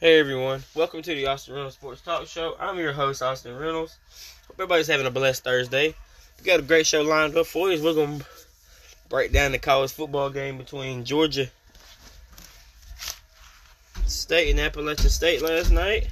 Hey 0.00 0.18
everyone, 0.18 0.64
welcome 0.74 1.02
to 1.02 1.14
the 1.14 1.28
Austin 1.28 1.54
Reynolds 1.54 1.76
Sports 1.76 2.00
Talk 2.00 2.26
Show. 2.26 2.56
I'm 2.58 2.78
your 2.78 2.92
host, 2.92 3.22
Austin 3.22 3.56
Reynolds. 3.56 3.96
Hope 4.48 4.56
everybody's 4.56 4.88
having 4.88 5.06
a 5.06 5.10
blessed 5.10 5.44
Thursday. 5.44 5.94
We 6.36 6.44
got 6.44 6.58
a 6.58 6.64
great 6.64 6.84
show 6.84 7.02
lined 7.02 7.36
up 7.36 7.46
for 7.46 7.70
you. 7.70 7.80
We're 7.80 7.94
going 7.94 8.18
to 8.18 8.26
break 9.08 9.30
down 9.30 9.52
the 9.52 9.60
college 9.60 9.92
football 9.92 10.30
game 10.30 10.58
between 10.58 11.04
Georgia 11.04 11.46
State 14.04 14.50
and 14.50 14.58
Appalachian 14.58 15.10
State 15.10 15.42
last 15.42 15.70
night. 15.70 16.10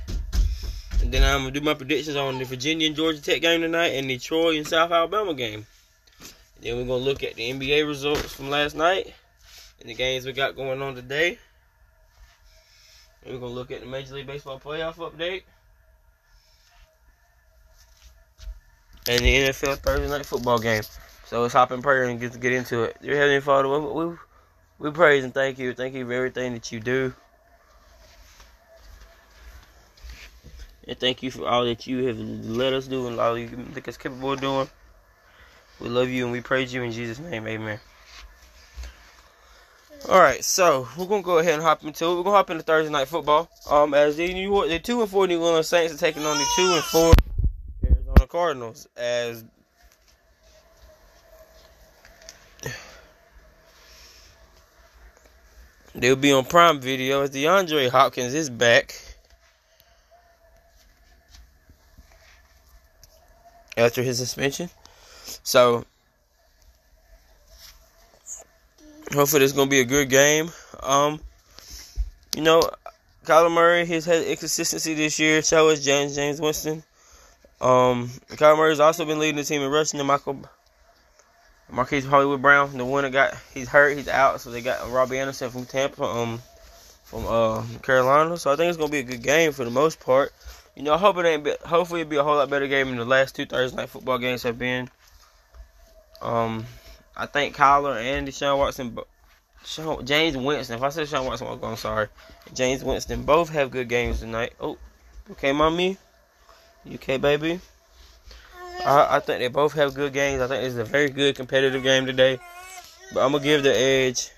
And 1.01 1.11
then 1.11 1.25
I'm 1.25 1.43
going 1.43 1.53
to 1.53 1.59
do 1.59 1.67
my 1.67 1.75
predictions 1.75 2.17
on 2.17 2.39
the 2.39 2.45
Virginia 2.45 2.87
and 2.87 2.95
Georgia 2.95 3.21
Tech 3.21 3.43
game 3.43 3.63
tonight 3.63 3.95
and 3.95 4.09
the 4.09 4.17
Troy 4.17 4.57
and 4.57 4.67
South 4.67 4.93
Alabama 4.93 5.35
game. 5.35 5.67
And 6.21 6.65
then 6.65 6.77
we're 6.77 6.87
going 6.87 7.03
to 7.03 7.11
look 7.11 7.25
at 7.25 7.35
the 7.35 7.51
NBA 7.53 7.85
results 7.85 8.33
from 8.33 8.49
last 8.49 8.77
night 8.77 9.13
and 9.81 9.91
the 9.91 9.95
games 9.95 10.25
we 10.25 10.33
got 10.33 10.55
going 10.55 10.81
on 10.81 10.95
today. 10.95 11.41
We're 13.25 13.39
going 13.39 13.41
to 13.41 13.47
look 13.49 13.71
at 13.71 13.81
the 13.81 13.87
Major 13.87 14.15
League 14.15 14.27
Baseball 14.27 14.59
playoff 14.59 14.97
update. 14.97 15.43
And 19.09 19.21
the 19.21 19.35
NFL 19.49 19.79
Thursday 19.79 20.09
night 20.09 20.27
football 20.27 20.59
game. 20.59 20.83
So 21.27 21.43
let's 21.43 21.55
hop 21.55 21.73
in 21.73 21.83
prayer 21.83 22.05
and 22.05 22.21
get 22.21 22.39
get 22.41 22.53
into 22.53 22.83
it. 22.85 22.97
Dear 23.01 23.17
Heavenly 23.17 23.41
Father, 23.41 23.69
we, 23.69 23.79
we, 23.79 24.17
we 24.79 24.91
praise 24.91 25.25
and 25.25 25.35
thank 25.35 25.59
you. 25.59 25.73
Thank 25.75 25.95
you 25.95 26.05
for 26.07 26.13
everything 26.13 26.53
that 26.53 26.71
you 26.71 26.79
do. 26.79 27.15
And 30.87 30.99
thank 30.99 31.23
you 31.23 31.31
for 31.31 31.47
all 31.47 31.65
that 31.65 31.87
you 31.87 32.07
have 32.07 32.19
let 32.19 32.73
us 32.73 32.87
do 32.87 33.07
and 33.07 33.19
all 33.19 33.39
you 33.39 33.49
make 33.75 33.89
us 33.89 33.97
capable 33.97 34.33
of 34.33 34.41
doing. 34.41 34.69
We 35.81 35.89
love 35.89 36.09
you 36.09 36.25
and 36.25 36.33
we 36.33 36.41
praise 36.41 36.73
you 36.75 36.83
in 36.83 36.93
Jesus' 36.93 37.19
name. 37.19 37.47
Amen. 37.47 37.81
All 40.09 40.19
right, 40.19 40.45
so 40.45 40.89
we're 40.99 41.07
gonna 41.07 41.23
go 41.23 41.39
ahead 41.39 41.55
and 41.55 41.63
hop 41.63 41.85
into 41.85 42.05
it. 42.05 42.09
We're 42.17 42.25
gonna 42.25 42.37
hop 42.37 42.51
into 42.51 42.65
Thursday 42.65 42.91
night 42.91 43.07
football. 43.07 43.49
Um, 43.71 43.95
as 43.95 44.17
the 44.17 44.35
New 44.35 44.51
York, 44.51 44.69
the 44.69 44.81
two 44.81 45.01
and 45.01 45.09
four 45.09 45.29
New 45.29 45.41
Orleans 45.41 45.69
Saints 45.69 45.95
are 45.95 45.97
taking 45.97 46.27
on 46.27 46.37
the 46.37 46.47
two 46.57 46.73
and 46.75 46.83
four 46.83 47.15
Arizona 47.85 48.27
Cardinals. 48.27 48.89
As 48.97 49.45
they'll 55.95 56.17
be 56.17 56.33
on 56.33 56.47
Prime 56.47 56.81
Video 56.81 57.23
as 57.23 57.31
DeAndre 57.31 57.89
Hopkins 57.89 58.35
is 58.35 58.51
back 58.51 59.01
after 63.77 64.03
his 64.03 64.19
suspension. 64.19 64.69
So 65.45 65.85
hopefully 69.15 69.45
it's 69.45 69.53
gonna 69.53 69.71
be 69.71 69.81
a 69.81 69.85
good 69.85 70.09
game. 70.09 70.51
Um, 70.83 71.21
you 72.35 72.43
know, 72.43 72.63
Kyler 73.25 73.53
Murray 73.53 73.87
has 73.87 74.05
had 74.05 74.25
inconsistency 74.25 74.95
this 74.95 75.19
year. 75.19 75.43
So 75.43 75.69
has 75.69 75.87
Jameis 75.87 76.17
Jameis 76.17 76.41
Winston. 76.41 76.83
Um, 77.61 78.09
Kyler 78.31 78.71
has 78.71 78.81
also 78.81 79.05
been 79.05 79.19
leading 79.19 79.37
the 79.37 79.45
team 79.45 79.63
in 79.63 79.71
rushing. 79.71 80.01
And 80.01 80.09
Michael 80.09 80.43
Marquise 81.71 82.05
Hollywood 82.05 82.43
Brown, 82.43 82.77
the 82.77 82.85
one 82.85 83.05
that 83.05 83.13
got 83.13 83.35
he's 83.55 83.69
hurt, 83.69 83.97
he's 83.97 84.09
out. 84.09 84.41
So 84.41 84.51
they 84.51 84.61
got 84.61 84.91
Robbie 84.91 85.19
Anderson 85.19 85.51
from 85.51 85.67
Tampa, 85.67 86.05
um, 86.05 86.41
from 87.05 87.27
uh 87.27 87.63
Carolina. 87.83 88.37
So 88.37 88.53
I 88.53 88.57
think 88.57 88.69
it's 88.69 88.79
gonna 88.79 88.91
be 88.91 88.99
a 88.99 89.05
good 89.05 89.23
game 89.23 89.53
for 89.53 89.65
the 89.65 89.71
most 89.71 90.01
part. 90.01 90.33
You 90.75 90.83
know, 90.83 90.95
I 90.95 90.99
hope 90.99 91.19
it 91.19 91.27
ain't. 91.27 91.45
Be, 91.45 91.55
hopefully, 91.65 92.01
it'll 92.01 92.11
be 92.11 92.17
a 92.17 92.25
whole 92.25 92.37
lot 92.37 92.51
better 92.51 92.67
game 92.67 92.89
than 92.89 92.97
the 92.97 93.05
last 93.05 93.37
two 93.37 93.47
Thursday 93.47 93.77
night 93.77 93.91
football 93.91 94.19
games 94.19 94.43
have 94.43 94.59
been. 94.59 94.89
Um, 96.23 96.65
I 97.17 97.27
think 97.27 97.57
Kyler 97.57 98.01
and 98.01 98.27
Deshaun 98.27 98.59
Watson, 98.59 98.99
Sean, 99.65 100.05
Jameis 100.05 100.43
Winston. 100.43 100.77
If 100.77 100.83
I 100.83 100.89
said 100.89 101.09
Sean 101.09 101.27
Watson, 101.27 101.47
I'm 101.63 101.77
sorry. 101.77 102.09
Jameis 102.55 102.83
Winston 102.83 103.23
both 103.23 103.51
have 103.51 103.71
good 103.71 103.89
games 103.89 104.21
tonight. 104.21 104.55
Oh, 104.61 104.79
okay, 105.33 105.53
mommy, 105.53 105.99
UK 106.91 107.21
baby. 107.21 107.61
I, 108.85 109.17
I 109.17 109.21
think 109.21 109.41
they 109.41 109.49
both 109.49 109.75
have 109.75 109.95
good 109.95 110.13
games. 110.13 110.41
I 110.41 110.49
think 110.49 110.65
it's 110.65 110.77
a 110.77 110.85
very 110.85 111.11
good 111.11 111.37
competitive 111.37 111.83
game 111.83 112.07
today. 112.07 112.39
But 113.13 113.25
I'm 113.25 113.33
gonna 113.33 113.45
give 113.45 113.63
the 113.63 113.77
edge 113.77 114.31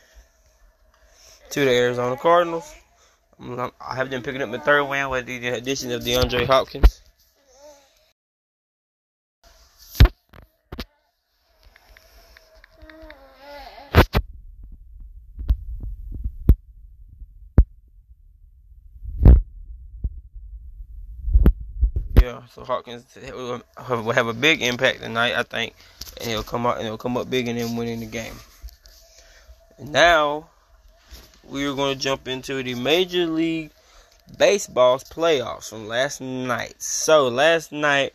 to 1.50 1.64
the 1.64 1.70
Arizona 1.70 2.16
Cardinals. 2.16 2.74
I 3.40 3.94
have 3.94 4.10
them 4.10 4.22
picking 4.22 4.42
up 4.42 4.50
the 4.50 4.58
third 4.58 4.84
win 4.84 5.08
with 5.10 5.26
the 5.26 5.48
addition 5.48 5.92
of 5.92 6.02
DeAndre 6.02 6.46
Hopkins. 6.46 7.00
So 22.52 22.64
Hopkins 22.64 23.04
will 23.32 23.62
have 24.12 24.26
a 24.26 24.32
big 24.32 24.62
impact 24.62 25.00
tonight, 25.00 25.34
I 25.34 25.42
think, 25.42 25.74
and 26.20 26.30
he'll 26.30 26.42
come 26.42 26.66
out 26.66 26.76
and 26.76 26.86
he'll 26.86 26.98
come 26.98 27.16
up 27.16 27.30
big 27.30 27.48
and 27.48 27.58
then 27.58 27.76
winning 27.76 28.00
the 28.00 28.06
game. 28.06 28.34
Now 29.78 30.48
we 31.48 31.66
are 31.66 31.74
going 31.74 31.94
to 31.94 32.00
jump 32.00 32.28
into 32.28 32.62
the 32.62 32.74
Major 32.74 33.26
League 33.26 33.70
Baseball's 34.38 35.04
playoffs 35.04 35.68
from 35.68 35.86
last 35.88 36.20
night. 36.20 36.80
So 36.80 37.28
last 37.28 37.72
night, 37.72 38.14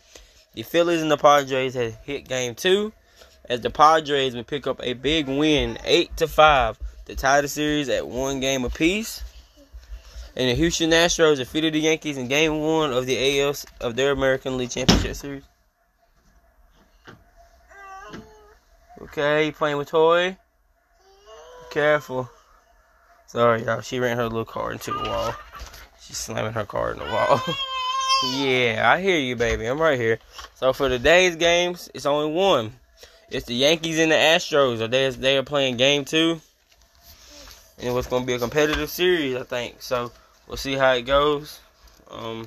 the 0.53 0.63
Phillies 0.63 1.01
and 1.01 1.11
the 1.11 1.17
Padres 1.17 1.75
had 1.75 1.97
hit 2.03 2.28
Game 2.28 2.56
Two, 2.56 2.91
as 3.46 3.61
the 3.61 3.69
Padres 3.69 4.35
would 4.35 4.47
pick 4.47 4.66
up 4.67 4.79
a 4.81 4.94
big 4.94 5.28
win, 5.28 5.78
eight 5.84 6.16
to 6.17 6.28
five, 6.28 6.79
to 7.06 7.16
tie 7.16 7.41
the 7.41 7.47
series 7.47 7.90
at 7.90 8.07
one 8.07 8.40
game 8.40 8.66
apiece. 8.66 9.22
And 10.40 10.48
the 10.48 10.56
Houston 10.56 10.92
Astros 10.92 11.36
defeated 11.36 11.74
the 11.74 11.82
Yankees 11.82 12.16
in 12.16 12.30
Game 12.30 12.62
One 12.62 12.94
of 12.94 13.06
the 13.06 13.42
AL 13.42 13.56
of 13.82 13.98
their 13.98 14.14
American 14.14 14.56
League 14.56 14.70
Championship 14.70 15.14
Series. 15.14 15.44
Okay, 19.02 19.52
playing 19.52 19.76
with 19.76 19.90
toy. 19.90 20.38
Careful. 21.72 22.30
Sorry, 23.28 23.66
y'all. 23.66 23.82
She 23.82 24.00
ran 24.00 24.16
her 24.16 24.24
little 24.24 24.46
car 24.46 24.72
into 24.72 24.94
the 24.94 25.10
wall. 25.10 25.36
She's 26.02 26.16
slamming 26.16 26.54
her 26.54 26.66
car 26.66 26.94
in 26.94 27.00
the 27.00 27.06
wall. 27.06 27.42
yeah, 28.38 28.84
I 28.86 29.02
hear 29.02 29.20
you, 29.20 29.36
baby. 29.36 29.66
I'm 29.66 29.82
right 29.82 30.00
here. 30.00 30.20
So 30.56 30.72
for 30.72 30.88
today's 30.88 31.36
games, 31.36 31.90
it's 31.94 32.06
only 32.06 32.34
one. 32.34 32.72
It's 33.30 33.46
the 33.46 33.56
Yankees 33.56 34.00
and 34.00 34.10
the 34.10 34.16
Astros. 34.16 34.80
Are 34.80 34.88
they 34.88 35.10
they 35.10 35.38
are 35.38 35.44
playing 35.44 35.76
game 35.76 36.06
two. 36.06 36.40
And 37.78 37.98
it's 37.98 38.08
going 38.08 38.24
to 38.24 38.28
be 38.28 38.34
a 38.36 38.40
competitive 38.40 38.90
series, 38.90 39.36
I 39.36 39.44
think. 39.44 39.82
So 39.82 40.12
we'll 40.50 40.58
see 40.58 40.74
how 40.74 40.92
it 40.94 41.04
goes. 41.04 41.62
Um, 42.12 42.46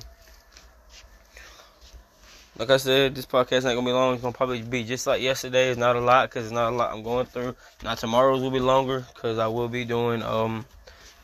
like 2.57 2.69
I 2.69 2.77
said, 2.77 3.15
this 3.15 3.25
podcast 3.25 3.65
ain't 3.65 3.75
gonna 3.75 3.81
be 3.81 3.91
long. 3.91 4.13
It's 4.13 4.21
gonna 4.21 4.33
probably 4.33 4.61
be 4.61 4.83
just 4.83 5.07
like 5.07 5.21
yesterday. 5.21 5.69
It's 5.69 5.79
not 5.79 5.95
a 5.95 6.01
lot 6.01 6.29
because 6.29 6.45
it's 6.45 6.53
not 6.53 6.71
a 6.71 6.75
lot 6.75 6.93
I'm 6.93 7.01
going 7.01 7.25
through. 7.25 7.55
Now 7.83 7.95
tomorrow's 7.95 8.41
will 8.41 8.51
be 8.51 8.59
longer 8.59 9.05
because 9.13 9.39
I 9.39 9.47
will 9.47 9.69
be 9.69 9.85
doing 9.85 10.21
um 10.21 10.65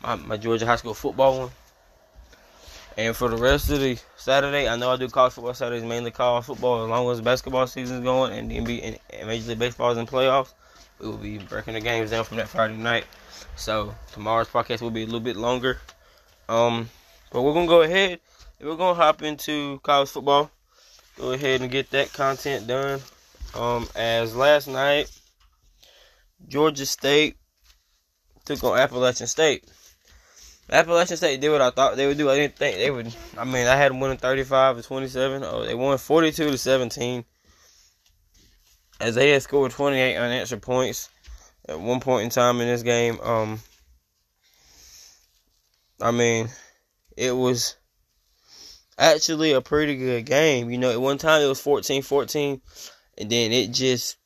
my, 0.02 0.16
my 0.16 0.36
Georgia 0.36 0.66
high 0.66 0.76
school 0.76 0.94
football 0.94 1.38
one. 1.38 1.50
And 2.96 3.14
for 3.14 3.28
the 3.28 3.36
rest 3.36 3.70
of 3.70 3.80
the 3.80 3.98
Saturday, 4.16 4.68
I 4.68 4.76
know 4.76 4.90
I 4.90 4.96
do 4.96 5.08
college 5.08 5.34
football 5.34 5.54
Saturdays, 5.54 5.84
mainly 5.84 6.10
college 6.10 6.46
football. 6.46 6.82
As 6.82 6.90
long 6.90 7.08
as 7.10 7.20
basketball 7.20 7.66
season's 7.68 8.02
going 8.02 8.32
and 8.32 8.50
the 8.50 8.58
NBA 8.58 8.98
and 9.10 9.28
Major 9.28 9.50
League 9.50 9.58
Baseball 9.60 9.92
is 9.92 9.98
in 9.98 10.06
playoffs, 10.06 10.52
we 10.98 11.06
will 11.06 11.16
be 11.16 11.38
breaking 11.38 11.74
the 11.74 11.80
games 11.80 12.10
down 12.10 12.24
from 12.24 12.38
that 12.38 12.48
Friday 12.48 12.76
night. 12.76 13.04
So 13.54 13.94
tomorrow's 14.12 14.48
podcast 14.48 14.80
will 14.80 14.90
be 14.90 15.02
a 15.02 15.06
little 15.06 15.20
bit 15.20 15.36
longer. 15.36 15.78
Um, 16.50 16.88
but 17.32 17.42
we're 17.42 17.54
gonna 17.54 17.66
go 17.66 17.82
ahead 17.82 18.20
we're 18.60 18.76
gonna 18.76 18.94
hop 18.94 19.22
into 19.22 19.78
college 19.82 20.10
football 20.10 20.50
go 21.20 21.32
ahead 21.32 21.60
and 21.60 21.70
get 21.70 21.90
that 21.90 22.12
content 22.12 22.66
done. 22.66 23.00
Um, 23.54 23.86
as 23.94 24.34
last 24.34 24.68
night, 24.68 25.10
Georgia 26.48 26.86
State 26.86 27.36
took 28.44 28.64
on 28.64 28.78
Appalachian 28.78 29.26
State. 29.26 29.64
Appalachian 30.70 31.16
State 31.16 31.40
did 31.40 31.50
what 31.50 31.60
I 31.60 31.70
thought 31.70 31.96
they 31.96 32.06
would 32.06 32.16
do. 32.16 32.30
I 32.30 32.36
didn't 32.36 32.56
think 32.56 32.78
they 32.78 32.90
would. 32.90 33.14
I 33.36 33.44
mean, 33.44 33.66
I 33.66 33.76
had 33.76 33.90
them 33.90 34.00
winning 34.00 34.18
35 34.18 34.76
to 34.76 34.82
27. 34.82 35.42
Oh, 35.44 35.64
they 35.64 35.74
won 35.74 35.98
42 35.98 36.50
to 36.50 36.58
17. 36.58 37.24
As 39.00 39.14
they 39.14 39.30
had 39.30 39.42
scored 39.42 39.72
28 39.72 40.16
unanswered 40.16 40.62
points 40.62 41.08
at 41.68 41.80
one 41.80 42.00
point 42.00 42.24
in 42.24 42.30
time 42.30 42.60
in 42.60 42.68
this 42.68 42.82
game. 42.82 43.18
Um, 43.20 43.60
I 46.00 46.10
mean, 46.10 46.48
it 47.16 47.32
was 47.32 47.76
actually 48.98 49.52
a 49.52 49.60
pretty 49.60 49.96
good 49.96 50.26
game. 50.26 50.70
You 50.70 50.78
know, 50.78 50.90
at 50.90 51.00
one 51.00 51.18
time 51.18 51.42
it 51.42 51.48
was 51.48 51.60
14-14 51.60 52.60
and 53.18 53.30
then 53.30 53.52
it 53.52 53.72
just 53.72 54.16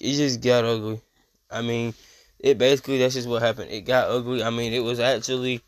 it 0.00 0.12
just 0.14 0.40
got 0.42 0.64
ugly. 0.64 1.00
I 1.50 1.62
mean, 1.62 1.94
it 2.38 2.58
basically 2.58 2.98
that's 2.98 3.14
just 3.14 3.28
what 3.28 3.42
happened. 3.42 3.70
It 3.70 3.82
got 3.82 4.10
ugly. 4.10 4.42
I 4.42 4.50
mean, 4.50 4.72
it 4.72 4.80
was 4.80 5.00
actually 5.00 5.62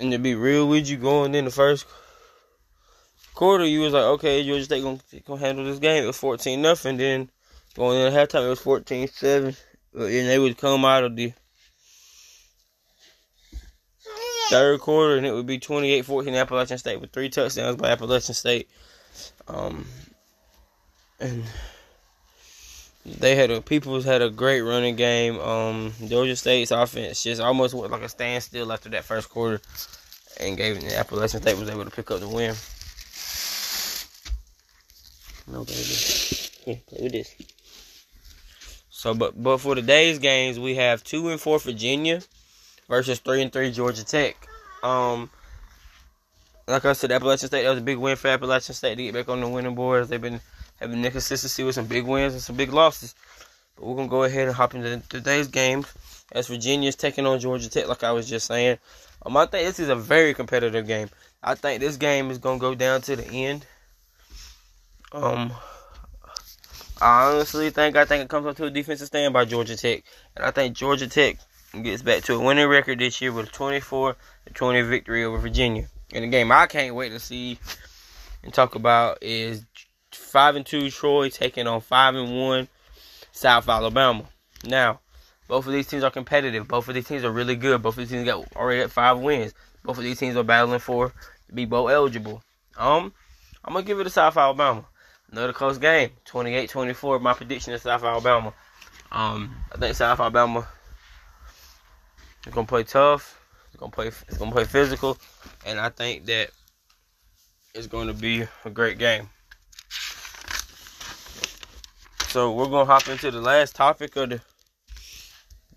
and 0.00 0.12
to 0.12 0.18
be 0.18 0.34
real 0.34 0.68
with 0.68 0.88
you, 0.88 0.96
going 0.96 1.34
in 1.34 1.44
the 1.44 1.50
first 1.50 1.86
quarter, 3.34 3.64
you 3.64 3.80
was 3.80 3.92
like, 3.92 4.02
okay, 4.02 4.44
Georgia 4.44 4.64
State 4.64 4.82
gonna, 4.82 4.98
gonna 5.26 5.40
handle 5.40 5.64
this 5.64 5.78
game. 5.78 6.02
It 6.02 6.06
was 6.06 6.18
14 6.18 6.60
nothing. 6.60 6.96
Then 6.96 7.30
going 7.74 8.00
in 8.00 8.12
halftime, 8.12 8.46
it 8.46 8.50
was 8.50 8.60
14 8.60 9.08
7. 9.08 9.56
And 9.94 10.28
they 10.28 10.38
would 10.38 10.58
come 10.58 10.84
out 10.84 11.04
of 11.04 11.14
the 11.14 11.32
third 14.50 14.80
quarter, 14.80 15.16
and 15.16 15.26
it 15.26 15.32
would 15.32 15.46
be 15.46 15.58
28-14 15.58 16.40
Appalachian 16.40 16.78
State 16.78 17.00
with 17.00 17.12
three 17.12 17.28
touchdowns 17.28 17.76
by 17.76 17.90
Appalachian 17.90 18.34
State. 18.34 18.68
Um, 19.48 19.86
and 21.20 21.44
they 23.06 23.36
had 23.36 23.50
a 23.50 23.60
Peoples 23.60 24.04
had 24.04 24.22
a 24.22 24.30
great 24.30 24.62
running 24.62 24.96
game. 24.96 25.38
Um, 25.38 25.92
Georgia 26.06 26.36
State's 26.36 26.70
offense 26.70 27.22
just 27.22 27.40
almost 27.40 27.74
went 27.74 27.92
like 27.92 28.02
a 28.02 28.08
standstill 28.08 28.72
after 28.72 28.88
that 28.90 29.04
first 29.04 29.28
quarter, 29.28 29.60
and 30.40 30.56
gave 30.56 30.80
the 30.80 30.96
Appalachian 30.96 31.42
State 31.42 31.58
was 31.58 31.68
able 31.68 31.84
to 31.84 31.90
pick 31.90 32.10
up 32.10 32.20
the 32.20 32.28
win. 32.28 32.54
No 35.46 35.64
baby, 35.64 35.94
yeah, 36.66 36.76
play 36.88 37.02
with 37.02 37.12
this. 37.12 37.34
So, 39.04 39.12
but 39.12 39.34
but 39.36 39.58
for 39.58 39.74
today's 39.74 40.18
games, 40.18 40.58
we 40.58 40.76
have 40.76 41.04
two 41.04 41.28
and 41.28 41.38
four 41.38 41.58
Virginia 41.58 42.22
versus 42.88 43.18
three 43.18 43.42
and 43.42 43.52
three 43.52 43.70
Georgia 43.70 44.02
Tech. 44.02 44.48
Um, 44.82 45.28
like 46.66 46.86
I 46.86 46.94
said, 46.94 47.12
Appalachian 47.12 47.48
State 47.48 47.64
that 47.64 47.68
was 47.68 47.80
a 47.80 47.82
big 47.82 47.98
win 47.98 48.16
for 48.16 48.28
Appalachian 48.28 48.74
State 48.74 48.94
to 48.94 49.02
get 49.02 49.12
back 49.12 49.28
on 49.28 49.42
the 49.42 49.48
winning 49.50 49.74
boards. 49.74 50.08
They've 50.08 50.18
been 50.18 50.40
having 50.80 51.04
inconsistency 51.04 51.62
with 51.62 51.74
some 51.74 51.84
big 51.84 52.04
wins 52.06 52.32
and 52.32 52.40
some 52.40 52.56
big 52.56 52.72
losses. 52.72 53.14
But 53.76 53.84
we're 53.84 53.96
gonna 53.96 54.08
go 54.08 54.24
ahead 54.24 54.46
and 54.46 54.56
hop 54.56 54.74
into 54.74 55.02
today's 55.10 55.48
games 55.48 55.86
as 56.32 56.48
Virginia's 56.48 56.96
taking 56.96 57.26
on 57.26 57.38
Georgia 57.40 57.68
Tech, 57.68 57.88
like 57.88 58.04
I 58.04 58.12
was 58.12 58.26
just 58.26 58.46
saying. 58.46 58.78
Um, 59.26 59.36
I 59.36 59.44
think 59.44 59.66
this 59.66 59.80
is 59.80 59.90
a 59.90 59.96
very 59.96 60.32
competitive 60.32 60.86
game. 60.86 61.10
I 61.42 61.56
think 61.56 61.82
this 61.82 61.98
game 61.98 62.30
is 62.30 62.38
gonna 62.38 62.58
go 62.58 62.74
down 62.74 63.02
to 63.02 63.16
the 63.16 63.26
end. 63.26 63.66
Um, 65.12 65.52
I 67.00 67.32
honestly 67.32 67.70
think 67.70 67.96
I 67.96 68.04
think 68.04 68.24
it 68.24 68.28
comes 68.28 68.46
up 68.46 68.56
to 68.56 68.64
a 68.64 68.70
defensive 68.70 69.08
stand 69.08 69.34
by 69.34 69.44
Georgia 69.44 69.76
Tech, 69.76 70.04
and 70.36 70.44
I 70.44 70.50
think 70.50 70.76
Georgia 70.76 71.08
Tech 71.08 71.38
gets 71.82 72.02
back 72.02 72.22
to 72.24 72.34
a 72.34 72.40
winning 72.40 72.68
record 72.68 73.00
this 73.00 73.20
year 73.20 73.32
with 73.32 73.48
a 73.48 73.50
24 73.50 74.16
20 74.52 74.82
victory 74.82 75.24
over 75.24 75.38
Virginia. 75.38 75.88
And 76.12 76.24
the 76.24 76.28
game 76.28 76.52
I 76.52 76.66
can't 76.66 76.94
wait 76.94 77.08
to 77.10 77.18
see 77.18 77.58
and 78.42 78.54
talk 78.54 78.76
about 78.76 79.18
is 79.22 79.64
five 80.12 80.54
and 80.54 80.64
two 80.64 80.90
Troy 80.90 81.28
taking 81.30 81.66
on 81.66 81.80
five 81.80 82.14
and 82.14 82.38
one 82.38 82.68
South 83.32 83.68
Alabama. 83.68 84.24
Now, 84.64 85.00
both 85.48 85.66
of 85.66 85.72
these 85.72 85.88
teams 85.88 86.04
are 86.04 86.10
competitive. 86.10 86.68
Both 86.68 86.88
of 86.88 86.94
these 86.94 87.08
teams 87.08 87.24
are 87.24 87.32
really 87.32 87.56
good. 87.56 87.82
Both 87.82 87.94
of 87.94 88.08
these 88.08 88.10
teams 88.10 88.24
got 88.24 88.46
already 88.54 88.82
at 88.82 88.90
five 88.90 89.18
wins. 89.18 89.52
Both 89.82 89.98
of 89.98 90.04
these 90.04 90.18
teams 90.18 90.36
are 90.36 90.44
battling 90.44 90.78
for 90.78 91.12
to 91.48 91.54
be 91.54 91.64
bowl 91.64 91.90
eligible. 91.90 92.42
Um, 92.76 93.12
I'm 93.64 93.74
gonna 93.74 93.84
give 93.84 93.98
it 94.00 94.04
to 94.04 94.10
South 94.10 94.36
Alabama. 94.36 94.84
Another 95.34 95.52
close 95.52 95.78
game, 95.78 96.10
28-24. 96.26 97.20
My 97.20 97.32
prediction 97.32 97.72
is 97.72 97.82
South 97.82 98.04
Alabama. 98.04 98.54
Um, 99.10 99.56
I 99.72 99.78
think 99.78 99.96
South 99.96 100.20
Alabama 100.20 100.64
is 102.46 102.54
gonna 102.54 102.68
play 102.68 102.84
tough. 102.84 103.44
It's 103.66 103.76
gonna 103.80 103.90
play. 103.90 104.06
It's 104.06 104.38
gonna 104.38 104.52
play 104.52 104.62
physical, 104.62 105.18
and 105.66 105.80
I 105.80 105.88
think 105.88 106.26
that 106.26 106.50
it's 107.74 107.88
going 107.88 108.06
to 108.06 108.14
be 108.14 108.44
a 108.64 108.70
great 108.70 108.98
game. 108.98 109.28
So 112.28 112.52
we're 112.52 112.66
gonna 112.66 112.84
hop 112.84 113.08
into 113.08 113.32
the 113.32 113.40
last 113.40 113.74
topic 113.74 114.14
of 114.14 114.30
the 114.30 114.40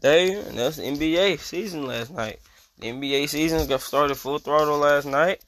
day, 0.02 0.34
and 0.34 0.56
that's 0.56 0.78
NBA 0.78 1.40
season 1.40 1.88
last 1.88 2.12
night. 2.12 2.38
The 2.78 2.90
NBA 2.90 3.28
season 3.28 3.68
got 3.68 3.82
started 3.82 4.14
full 4.18 4.38
throttle 4.38 4.78
last 4.78 5.06
night, 5.06 5.44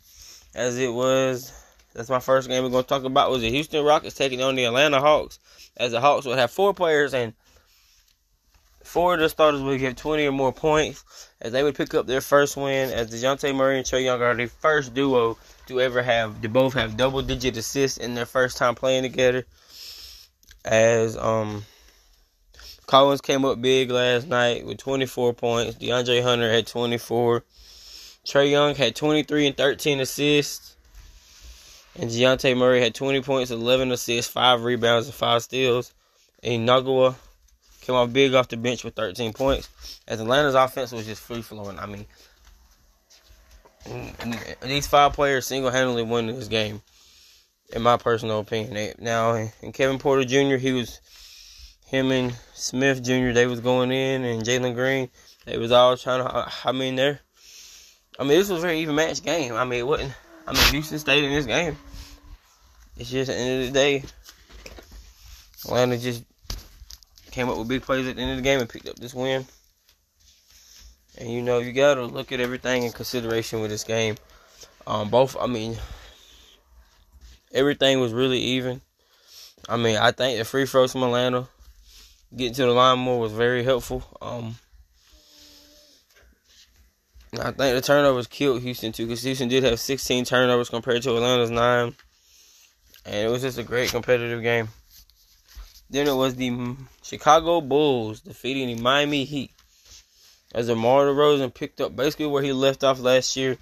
as 0.55 0.79
it 0.79 0.91
was. 0.91 1.58
That's 1.93 2.09
my 2.09 2.19
first 2.19 2.47
game 2.47 2.63
we're 2.63 2.69
gonna 2.69 2.83
talk 2.83 3.03
about 3.03 3.31
was 3.31 3.41
the 3.41 3.49
Houston 3.49 3.83
Rockets 3.83 4.15
taking 4.15 4.41
on 4.41 4.55
the 4.55 4.65
Atlanta 4.65 4.99
Hawks. 4.99 5.39
As 5.77 5.91
the 5.91 6.01
Hawks 6.01 6.25
would 6.25 6.37
have 6.37 6.51
four 6.51 6.73
players 6.73 7.13
and 7.13 7.33
four 8.83 9.15
of 9.15 9.19
the 9.19 9.29
starters 9.29 9.61
would 9.61 9.79
get 9.79 9.97
20 9.97 10.25
or 10.25 10.31
more 10.31 10.53
points, 10.53 11.03
as 11.41 11.51
they 11.51 11.63
would 11.63 11.75
pick 11.75 11.93
up 11.93 12.07
their 12.07 12.21
first 12.21 12.57
win. 12.57 12.91
As 12.91 13.11
Dejounte 13.11 13.55
Murray 13.55 13.77
and 13.77 13.85
Trae 13.85 14.03
Young 14.03 14.21
are 14.21 14.35
the 14.35 14.47
first 14.47 14.93
duo 14.93 15.37
to 15.67 15.81
ever 15.81 16.01
have 16.01 16.41
to 16.41 16.49
both 16.49 16.73
have 16.73 16.97
double 16.97 17.21
digit 17.21 17.57
assists 17.57 17.97
in 17.97 18.15
their 18.15 18.25
first 18.25 18.57
time 18.57 18.75
playing 18.75 19.03
together 19.03 19.45
as 20.65 21.17
um 21.17 21.63
Collins 22.89 23.21
came 23.21 23.45
up 23.45 23.61
big 23.61 23.91
last 23.91 24.27
night 24.27 24.65
with 24.65 24.79
24 24.79 25.33
points. 25.33 25.77
DeAndre 25.77 26.23
Hunter 26.23 26.51
had 26.51 26.65
24. 26.65 27.43
Trae 28.25 28.49
Young 28.49 28.73
had 28.73 28.95
23 28.95 29.45
and 29.45 29.55
13 29.55 29.99
assists. 29.99 30.75
And 31.95 32.09
Dejounte 32.09 32.55
Murray 32.57 32.81
had 32.81 32.95
20 32.95 33.21
points, 33.21 33.51
11 33.51 33.91
assists, 33.91 34.31
5 34.31 34.63
rebounds, 34.63 35.07
and 35.07 35.15
5 35.15 35.43
steals. 35.43 35.93
And 36.43 36.67
came 37.81 37.95
off 37.95 38.13
big 38.13 38.33
off 38.33 38.47
the 38.47 38.57
bench 38.57 38.83
with 38.83 38.95
13 38.95 39.33
points. 39.33 39.69
As 40.07 40.21
Atlanta's 40.21 40.55
offense 40.55 40.91
was 40.91 41.05
just 41.05 41.21
free 41.21 41.41
flowing. 41.41 41.79
I 41.79 41.85
mean, 41.85 42.05
these 44.61 44.87
five 44.87 45.13
players 45.13 45.47
single 45.47 45.71
handedly 45.71 46.03
won 46.03 46.27
this 46.27 46.47
game 46.47 46.81
in 47.73 47.81
my 47.81 47.97
personal 47.97 48.39
opinion. 48.39 48.93
Now, 48.99 49.33
and 49.33 49.73
Kevin 49.73 49.99
Porter 49.99 50.25
Jr., 50.25 50.57
he 50.57 50.71
was 50.71 50.99
him 51.85 52.11
and 52.11 52.33
Smith 52.53 53.03
Jr. 53.03 53.31
They 53.31 53.47
was 53.47 53.59
going 53.59 53.91
in, 53.91 54.23
and 54.23 54.43
Jalen 54.43 54.75
Green. 54.75 55.09
They 55.45 55.57
was 55.57 55.71
all 55.71 55.97
trying 55.97 56.23
to. 56.23 56.51
I 56.65 56.71
mean, 56.71 56.95
there. 56.95 57.21
I 58.19 58.23
mean, 58.23 58.37
this 58.37 58.49
was 58.49 58.59
a 58.59 58.67
very 58.67 58.79
even 58.79 58.95
match 58.95 59.23
game. 59.23 59.53
I 59.55 59.63
mean, 59.63 59.79
it 59.79 59.87
wasn't. 59.87 60.13
I 60.49 60.53
mean, 60.53 60.71
Houston 60.71 60.97
stayed 60.97 61.23
in 61.23 61.31
this 61.31 61.45
game. 61.45 61.77
It's 62.97 63.11
just 63.11 63.29
at 63.29 63.35
the 63.35 63.39
end 63.39 63.61
of 63.61 63.67
the 63.67 63.73
day, 63.73 64.03
Atlanta 65.63 65.95
just 65.99 66.23
came 67.29 67.49
up 67.49 67.57
with 67.57 67.67
big 67.67 67.83
plays 67.83 68.07
at 68.07 68.15
the 68.15 68.21
end 68.21 68.31
of 68.31 68.37
the 68.37 68.43
game 68.43 68.59
and 68.59 68.67
picked 68.67 68.89
up 68.89 68.95
this 68.95 69.13
win. 69.13 69.45
And 71.19 71.29
you 71.29 71.43
know, 71.43 71.59
you 71.59 71.71
gotta 71.71 72.03
look 72.03 72.31
at 72.31 72.39
everything 72.39 72.81
in 72.81 72.91
consideration 72.91 73.61
with 73.61 73.69
this 73.69 73.83
game. 73.83 74.15
Um, 74.87 75.09
both. 75.11 75.37
I 75.39 75.45
mean, 75.45 75.77
everything 77.53 77.99
was 77.99 78.11
really 78.11 78.39
even. 78.39 78.81
I 79.67 79.77
mean, 79.77 79.97
I 79.97 80.11
think 80.11 80.39
the 80.39 80.45
free 80.45 80.65
throws 80.65 80.93
from 80.93 81.03
Atlanta 81.03 81.47
getting 82.35 82.55
to 82.55 82.63
the 82.63 82.71
line 82.71 82.97
more 82.97 83.19
was 83.19 83.33
very 83.33 83.63
helpful. 83.63 84.03
Um, 84.19 84.55
I 87.33 87.51
think 87.51 87.57
the 87.57 87.81
turnovers 87.81 88.27
killed 88.27 88.61
Houston 88.61 88.91
too, 88.91 89.05
because 89.05 89.21
Houston 89.23 89.49
did 89.49 89.63
have 89.63 89.79
16 89.79 90.25
turnovers 90.25 90.69
compared 90.69 91.03
to 91.03 91.15
Atlanta's 91.15 91.51
nine, 91.51 91.95
and 93.05 93.15
it 93.15 93.29
was 93.29 93.43
just 93.43 93.59
a 93.59 93.63
great 93.63 93.91
competitive 93.91 94.41
game. 94.41 94.69
Then 95.91 96.07
it 96.07 96.15
was 96.15 96.35
the 96.35 96.75
Chicago 97.03 97.61
Bulls 97.61 98.21
defeating 98.21 98.75
the 98.75 98.81
Miami 98.81 99.25
Heat 99.25 99.51
as 100.53 100.67
DeMar 100.67 101.05
DeRozan 101.05 101.53
picked 101.53 101.81
up 101.81 101.95
basically 101.95 102.25
where 102.25 102.43
he 102.43 102.51
left 102.51 102.83
off 102.83 102.99
last 102.99 103.35
year 103.35 103.57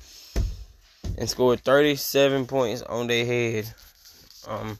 and 1.17 1.29
scored 1.29 1.61
37 1.61 2.45
points 2.45 2.81
on 2.81 3.07
their 3.07 3.25
head. 3.25 3.73
Um, 4.47 4.77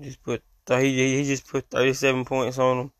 just 0.00 0.22
put 0.22 0.42
he 0.68 1.16
he 1.18 1.24
just 1.24 1.48
put 1.48 1.68
37 1.70 2.24
points 2.24 2.58
on 2.58 2.76
them. 2.78 2.92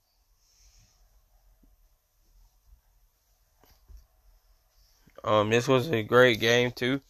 Um, 5.22 5.50
this 5.50 5.68
was 5.68 5.90
a 5.90 6.02
great 6.02 6.40
game 6.40 6.70
too. 6.72 7.00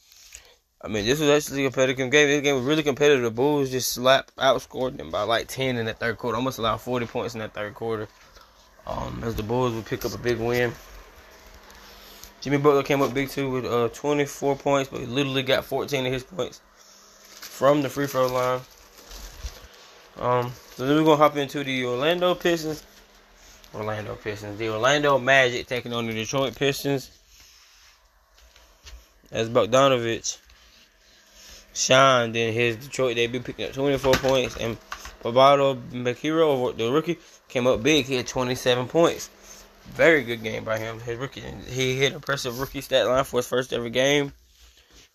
I 0.82 0.88
mean, 0.88 1.04
this 1.04 1.20
was 1.20 1.28
actually 1.28 1.64
a 1.64 1.68
competitive 1.68 2.10
game. 2.10 2.26
This 2.26 2.40
game 2.40 2.56
was 2.56 2.64
really 2.64 2.82
competitive. 2.82 3.22
The 3.22 3.30
Bulls 3.30 3.70
just 3.70 3.92
slapped, 3.92 4.34
outscored 4.36 4.96
them 4.96 5.10
by 5.10 5.22
like 5.22 5.46
10 5.46 5.76
in 5.76 5.86
the 5.86 5.92
third 5.92 6.16
quarter. 6.16 6.36
Almost 6.36 6.58
allowed 6.58 6.78
40 6.80 7.06
points 7.06 7.34
in 7.34 7.40
that 7.40 7.52
third 7.52 7.74
quarter 7.74 8.08
um, 8.86 9.22
as 9.24 9.34
the 9.34 9.42
Bulls 9.42 9.74
would 9.74 9.86
pick 9.86 10.04
up 10.04 10.14
a 10.14 10.18
big 10.18 10.38
win. 10.38 10.72
Jimmy 12.40 12.56
Butler 12.56 12.82
came 12.82 13.02
up 13.02 13.12
big 13.12 13.28
too 13.28 13.50
with 13.50 13.66
uh, 13.66 13.88
24 13.88 14.56
points, 14.56 14.90
but 14.90 15.00
he 15.00 15.06
literally 15.06 15.42
got 15.42 15.64
14 15.64 16.06
of 16.06 16.12
his 16.12 16.24
points 16.24 16.60
from 17.34 17.82
the 17.82 17.88
free 17.88 18.06
throw 18.06 18.26
line. 18.28 18.60
Um, 20.18 20.52
so 20.74 20.86
then 20.86 20.96
we're 20.96 21.04
gonna 21.04 21.16
hop 21.16 21.36
into 21.36 21.64
the 21.64 21.84
Orlando 21.84 22.34
Pistons. 22.34 22.84
Orlando 23.74 24.14
Pistons. 24.16 24.58
The 24.58 24.70
Orlando 24.70 25.18
Magic 25.18 25.66
taking 25.66 25.92
on 25.92 26.06
the 26.06 26.12
Detroit 26.12 26.56
Pistons. 26.56 27.10
As 29.30 29.48
Bogdanovich 29.48 30.38
shined 31.72 32.36
in 32.36 32.52
his 32.52 32.76
Detroit 32.76 33.16
debut, 33.16 33.40
picking 33.40 33.66
up 33.66 33.72
24 33.72 34.14
points, 34.14 34.56
and 34.56 34.76
Paolo 35.22 35.74
Banchero, 35.74 36.76
the 36.76 36.90
rookie, 36.90 37.18
came 37.48 37.66
up 37.66 37.82
big. 37.82 38.06
He 38.06 38.16
had 38.16 38.26
27 38.26 38.88
points. 38.88 39.30
Very 39.92 40.22
good 40.22 40.42
game 40.42 40.64
by 40.64 40.78
him. 40.78 41.00
His 41.00 41.18
rookie, 41.18 41.42
he 41.68 41.96
hit 41.96 42.12
impressive 42.12 42.60
rookie 42.60 42.80
stat 42.80 43.06
line 43.06 43.24
for 43.24 43.38
his 43.38 43.46
first 43.46 43.72
ever 43.72 43.88
game. 43.88 44.32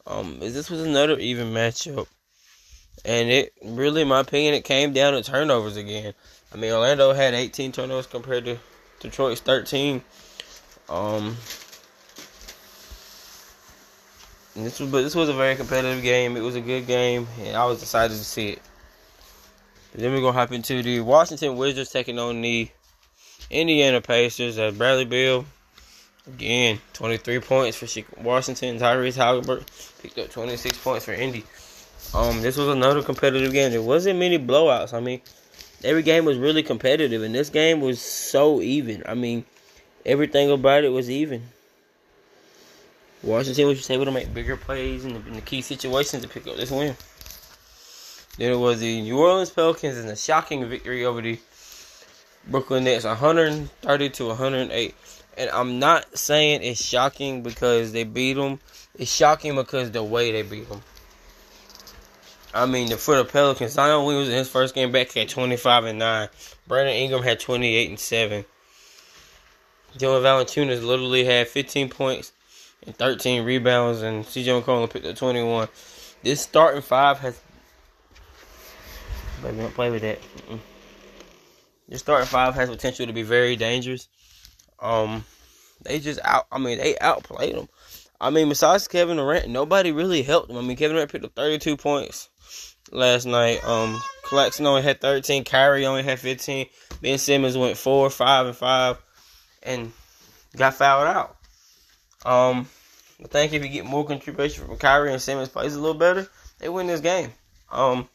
Um, 0.07 0.39
this 0.39 0.69
was 0.69 0.81
another 0.81 1.17
even 1.17 1.53
matchup, 1.53 2.07
and 3.03 3.29
it 3.29 3.53
really, 3.63 4.01
in 4.01 4.07
my 4.07 4.21
opinion, 4.21 4.53
it 4.53 4.63
came 4.63 4.93
down 4.93 5.13
to 5.13 5.23
turnovers 5.23 5.77
again. 5.77 6.13
I 6.53 6.57
mean, 6.57 6.71
Orlando 6.71 7.13
had 7.13 7.33
18 7.33 7.71
turnovers 7.71 8.07
compared 8.07 8.45
to 8.45 8.57
Detroit's 8.99 9.41
13. 9.41 10.01
Um, 10.87 11.35
this 14.55 14.79
was, 14.79 14.89
but 14.89 15.01
this 15.01 15.15
was 15.15 15.29
a 15.29 15.33
very 15.33 15.55
competitive 15.55 16.01
game. 16.01 16.37
It 16.37 16.41
was 16.41 16.55
a 16.55 16.61
good 16.61 16.87
game, 16.87 17.27
and 17.41 17.57
I 17.57 17.65
was 17.65 17.81
excited 17.81 18.15
to 18.15 18.23
see 18.23 18.49
it. 18.49 18.61
Then 19.93 20.11
we're 20.11 20.21
gonna 20.21 20.33
hop 20.33 20.51
into 20.51 20.81
the 20.81 20.99
Washington 21.01 21.55
Wizards 21.55 21.89
taking 21.89 22.19
on 22.19 22.41
the 22.41 22.69
Indiana 23.49 24.01
Pacers 24.01 24.57
at 24.57 24.77
Bradley 24.77 25.05
Beal. 25.05 25.45
Again, 26.27 26.79
23 26.93 27.39
points 27.39 27.77
for 27.77 28.21
Washington. 28.21 28.79
Tyrese 28.79 29.15
Haliburton 29.15 30.01
picked 30.01 30.17
up 30.17 30.31
26 30.31 30.77
points 30.79 31.05
for 31.05 31.13
Indy. 31.13 31.43
Um, 32.15 32.41
this 32.41 32.55
was 32.55 32.69
another 32.69 33.03
competitive 33.03 33.51
game. 33.51 33.71
There 33.71 33.81
wasn't 33.81 34.19
many 34.19 34.39
blowouts. 34.39 34.93
I 34.93 35.01
mean, 35.01 35.19
every 35.83 36.01
game 36.01 36.23
was 36.23 36.37
really 36.37 36.63
competitive, 36.63 37.21
and 37.21 37.35
this 37.35 37.49
game 37.49 37.81
was 37.81 37.99
so 38.01 38.61
even. 38.61 39.03
I 39.05 39.15
mean, 39.15 39.43
everything 40.05 40.49
about 40.49 40.85
it 40.85 40.89
was 40.89 41.09
even. 41.09 41.43
Washington 43.21 43.67
was 43.67 43.79
just 43.79 43.91
able 43.91 44.05
to 44.05 44.11
make 44.11 44.33
bigger 44.33 44.55
plays 44.55 45.03
in 45.03 45.15
the, 45.15 45.27
in 45.27 45.33
the 45.33 45.41
key 45.41 45.61
situations 45.61 46.23
to 46.23 46.29
pick 46.29 46.47
up 46.47 46.55
this 46.55 46.71
win. 46.71 46.95
Then 48.37 48.53
it 48.53 48.59
was 48.59 48.79
the 48.79 49.01
New 49.01 49.19
Orleans 49.19 49.49
Pelicans 49.49 49.97
in 49.97 50.07
a 50.07 50.15
shocking 50.15 50.65
victory 50.69 51.03
over 51.03 51.21
the 51.21 51.37
Brooklyn 52.47 52.85
Nets, 52.85 53.03
130 53.03 54.09
to 54.11 54.27
108. 54.27 54.95
And 55.37 55.49
I'm 55.49 55.79
not 55.79 56.17
saying 56.17 56.63
it's 56.63 56.81
shocking 56.81 57.43
because 57.43 57.91
they 57.91 58.05
beat 58.05 58.35
them. 58.35 58.61
It's 58.97 59.13
shocking 59.13 59.55
because 59.55 59.91
the 59.91 60.01
way 60.01 60.31
they 60.31 60.43
beat 60.43 60.69
them. 60.69 60.81
I 62.55 62.65
mean, 62.65 62.89
the 62.89 62.97
for 62.97 63.17
the 63.17 63.25
Pelicans, 63.25 63.73
Zion 63.73 64.05
Williams 64.05 64.29
in 64.29 64.35
his 64.35 64.49
first 64.49 64.73
game 64.73 64.91
back 64.91 65.11
had 65.11 65.27
25 65.27 65.85
and 65.85 65.99
9. 65.99 66.29
Brandon 66.67 66.95
Ingram 66.95 67.21
had 67.21 67.39
28 67.39 67.89
and 67.89 67.99
7. 67.99 68.45
Joe 69.97 70.21
Valanciunas 70.21 70.83
literally 70.83 71.25
had 71.25 71.49
15 71.49 71.89
points 71.89 72.31
and 72.85 72.95
13 72.95 73.43
rebounds, 73.43 74.01
and 74.01 74.23
CJ 74.23 74.61
McCollum 74.61 74.89
picked 74.89 75.05
up 75.05 75.17
21. 75.17 75.67
This 76.23 76.41
starting 76.41 76.81
five 76.81 77.19
has 77.19 77.39
Baby, 79.43 79.57
don't 79.57 79.73
play 79.73 79.91
with 79.91 80.01
that. 80.01 80.19
Mm-mm. 80.21 80.59
Your 81.87 81.99
starting 81.99 82.27
five 82.27 82.55
has 82.55 82.69
potential 82.69 83.05
to 83.05 83.13
be 83.13 83.21
very 83.21 83.55
dangerous. 83.55 84.07
Um, 84.79 85.23
they 85.83 85.99
just 85.99 86.19
out. 86.23 86.47
I 86.51 86.57
mean, 86.57 86.77
they 86.77 86.97
outplayed 86.99 87.55
them. 87.55 87.69
I 88.19 88.29
mean, 88.29 88.49
besides 88.49 88.87
Kevin 88.87 89.17
Durant, 89.17 89.49
nobody 89.49 89.91
really 89.91 90.23
helped 90.23 90.47
them. 90.47 90.57
I 90.57 90.61
mean, 90.61 90.77
Kevin 90.77 90.95
Durant 90.95 91.11
picked 91.11 91.25
up 91.25 91.35
32 91.35 91.77
points 91.77 92.29
last 92.91 93.25
night. 93.25 93.63
Um, 93.63 94.01
Claxton 94.23 94.65
only 94.65 94.81
had 94.81 95.01
13. 95.01 95.43
Kyrie 95.43 95.85
only 95.85 96.03
had 96.03 96.19
15. 96.19 96.67
Ben 97.01 97.17
Simmons 97.17 97.57
went 97.57 97.77
four, 97.77 98.09
five, 98.09 98.47
and 98.47 98.55
five, 98.55 98.97
and 99.63 99.91
got 100.55 100.75
fouled 100.75 101.07
out. 101.07 101.35
Um, 102.25 102.67
I 103.23 103.27
think 103.27 103.53
if 103.53 103.63
you 103.63 103.69
get 103.69 103.85
more 103.85 104.05
contribution 104.05 104.65
from 104.65 104.77
Kyrie 104.77 105.11
and 105.11 105.21
Simmons 105.21 105.49
plays 105.49 105.75
a 105.75 105.79
little 105.79 105.97
better, 105.97 106.27
they 106.59 106.69
win 106.69 106.87
this 106.87 107.01
game. 107.01 107.31
Um, 107.71 108.07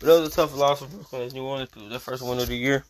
but 0.00 0.08
it 0.08 0.20
was 0.20 0.28
a 0.28 0.36
tough 0.36 0.54
loss 0.54 0.80
for 0.80 0.86
Brooklyn 0.86 1.22
as 1.22 1.34
New 1.34 1.44
Orleans, 1.44 1.70
the 1.74 1.98
first 1.98 2.22
win 2.22 2.38
of 2.38 2.48
the 2.48 2.56
year. 2.56 2.84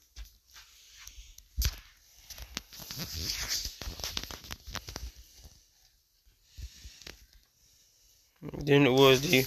Then 8.67 8.85
it 8.85 8.93
was 8.93 9.23
the 9.23 9.47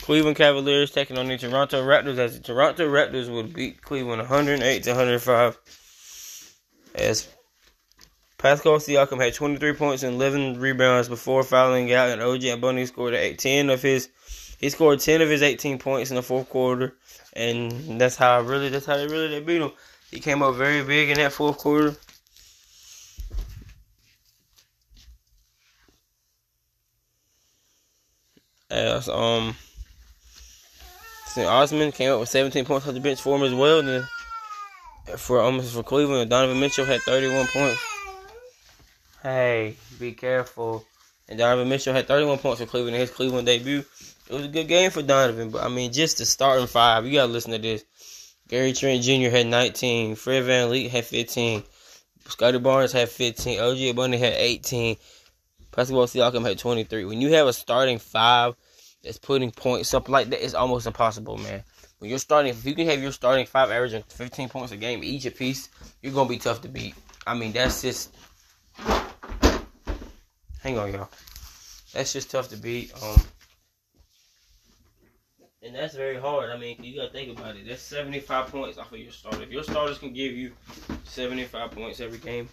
Cleveland 0.00 0.36
Cavaliers 0.36 0.92
taking 0.92 1.18
on 1.18 1.28
the 1.28 1.36
Toronto 1.36 1.84
Raptors 1.84 2.18
as 2.18 2.38
the 2.38 2.42
Toronto 2.42 2.88
Raptors 2.88 3.28
would 3.28 3.52
beat 3.52 3.82
Cleveland 3.82 4.20
108 4.20 4.82
to 4.84 4.90
105. 4.90 5.58
As 6.94 7.28
Pascal 8.38 8.78
Siakam 8.78 9.22
had 9.22 9.34
23 9.34 9.74
points 9.74 10.02
and 10.02 10.14
11 10.14 10.60
rebounds 10.60 11.08
before 11.08 11.42
fouling 11.42 11.92
out, 11.92 12.08
and 12.08 12.22
OG 12.22 12.40
Anunoby 12.40 12.86
scored 12.86 13.12
18 13.12 13.68
of 13.68 13.82
his 13.82 14.08
he 14.58 14.70
scored 14.70 15.00
ten 15.00 15.20
of 15.20 15.28
his 15.28 15.42
eighteen 15.42 15.78
points 15.78 16.10
in 16.10 16.16
the 16.16 16.22
fourth 16.22 16.48
quarter, 16.48 16.96
and 17.34 18.00
that's 18.00 18.16
how 18.16 18.40
really 18.40 18.70
that's 18.70 18.86
how 18.86 18.96
they 18.96 19.06
really 19.06 19.28
they 19.28 19.40
beat 19.40 19.60
him. 19.60 19.72
He 20.10 20.20
came 20.20 20.42
up 20.42 20.54
very 20.54 20.82
big 20.82 21.10
in 21.10 21.18
that 21.18 21.32
fourth 21.32 21.58
quarter. 21.58 21.94
Um, 29.08 29.56
St. 31.26 31.46
Osman 31.46 31.92
came 31.92 32.10
up 32.12 32.20
with 32.20 32.30
17 32.30 32.64
points 32.64 32.86
off 32.86 32.94
the 32.94 33.00
bench 33.00 33.20
for 33.20 33.36
him 33.36 33.42
as 33.42 33.54
well. 33.54 33.80
And 33.80 33.88
then 33.88 34.08
for 35.16 35.40
almost 35.40 35.74
for 35.74 35.82
Cleveland, 35.82 36.30
Donovan 36.30 36.58
Mitchell 36.58 36.86
had 36.86 37.00
31 37.02 37.46
points. 37.48 37.80
Hey, 39.22 39.76
be 39.98 40.12
careful. 40.12 40.84
And 41.28 41.38
Donovan 41.38 41.68
Mitchell 41.68 41.92
had 41.92 42.08
31 42.08 42.38
points 42.38 42.60
for 42.60 42.66
Cleveland 42.66 42.94
in 42.94 43.00
his 43.00 43.10
Cleveland 43.10 43.46
debut. 43.46 43.84
It 44.28 44.32
was 44.32 44.44
a 44.44 44.48
good 44.48 44.66
game 44.66 44.90
for 44.90 45.02
Donovan, 45.02 45.50
but 45.50 45.62
I 45.62 45.68
mean, 45.68 45.92
just 45.92 46.18
the 46.18 46.24
starting 46.24 46.66
five, 46.66 47.06
you 47.06 47.12
gotta 47.12 47.30
listen 47.30 47.52
to 47.52 47.58
this. 47.58 47.84
Gary 48.48 48.72
Trent 48.72 49.02
Jr. 49.02 49.28
had 49.28 49.46
19. 49.46 50.14
Fred 50.14 50.44
VanVleet 50.44 50.88
had 50.88 51.04
15. 51.04 51.64
Scottie 52.28 52.58
Barnes 52.58 52.92
had 52.92 53.08
15. 53.08 53.60
OG 53.60 53.76
Anunoby 53.76 54.18
had 54.18 54.34
18. 54.34 54.96
Pascal 55.72 56.06
Siakam 56.06 56.46
had 56.46 56.58
23. 56.58 57.04
When 57.04 57.20
you 57.20 57.32
have 57.34 57.46
a 57.46 57.52
starting 57.52 57.98
five 57.98 58.54
that's 59.06 59.18
putting 59.18 59.52
points 59.52 59.94
up 59.94 60.08
like 60.08 60.28
that, 60.30 60.44
it's 60.44 60.54
almost 60.54 60.86
impossible, 60.86 61.38
man. 61.38 61.62
When 61.98 62.10
you're 62.10 62.18
starting, 62.18 62.50
if 62.50 62.66
you 62.66 62.74
can 62.74 62.88
have 62.88 63.00
your 63.00 63.12
starting 63.12 63.46
five 63.46 63.70
averaging 63.70 64.02
15 64.08 64.48
points 64.48 64.72
a 64.72 64.76
game 64.76 65.04
each 65.04 65.24
a 65.26 65.30
piece, 65.30 65.68
you're 66.02 66.12
gonna 66.12 66.28
be 66.28 66.38
tough 66.38 66.60
to 66.62 66.68
beat. 66.68 66.94
I 67.24 67.34
mean, 67.34 67.52
that's 67.52 67.82
just. 67.82 68.14
Hang 70.60 70.76
on, 70.76 70.92
y'all. 70.92 71.08
That's 71.94 72.12
just 72.12 72.32
tough 72.32 72.48
to 72.48 72.56
beat. 72.56 72.92
Um, 73.00 73.20
and 75.62 75.74
that's 75.74 75.94
very 75.94 76.16
hard. 76.16 76.50
I 76.50 76.58
mean, 76.58 76.82
you 76.82 76.96
gotta 76.96 77.12
think 77.12 77.38
about 77.38 77.56
it. 77.56 77.66
That's 77.66 77.82
75 77.82 78.48
points 78.48 78.76
off 78.76 78.92
of 78.92 78.98
your 78.98 79.12
starter. 79.12 79.44
If 79.44 79.50
your 79.50 79.62
starters 79.62 79.98
can 79.98 80.12
give 80.12 80.32
you 80.32 80.52
75 81.04 81.70
points 81.70 82.00
every 82.00 82.18
game, 82.18 82.48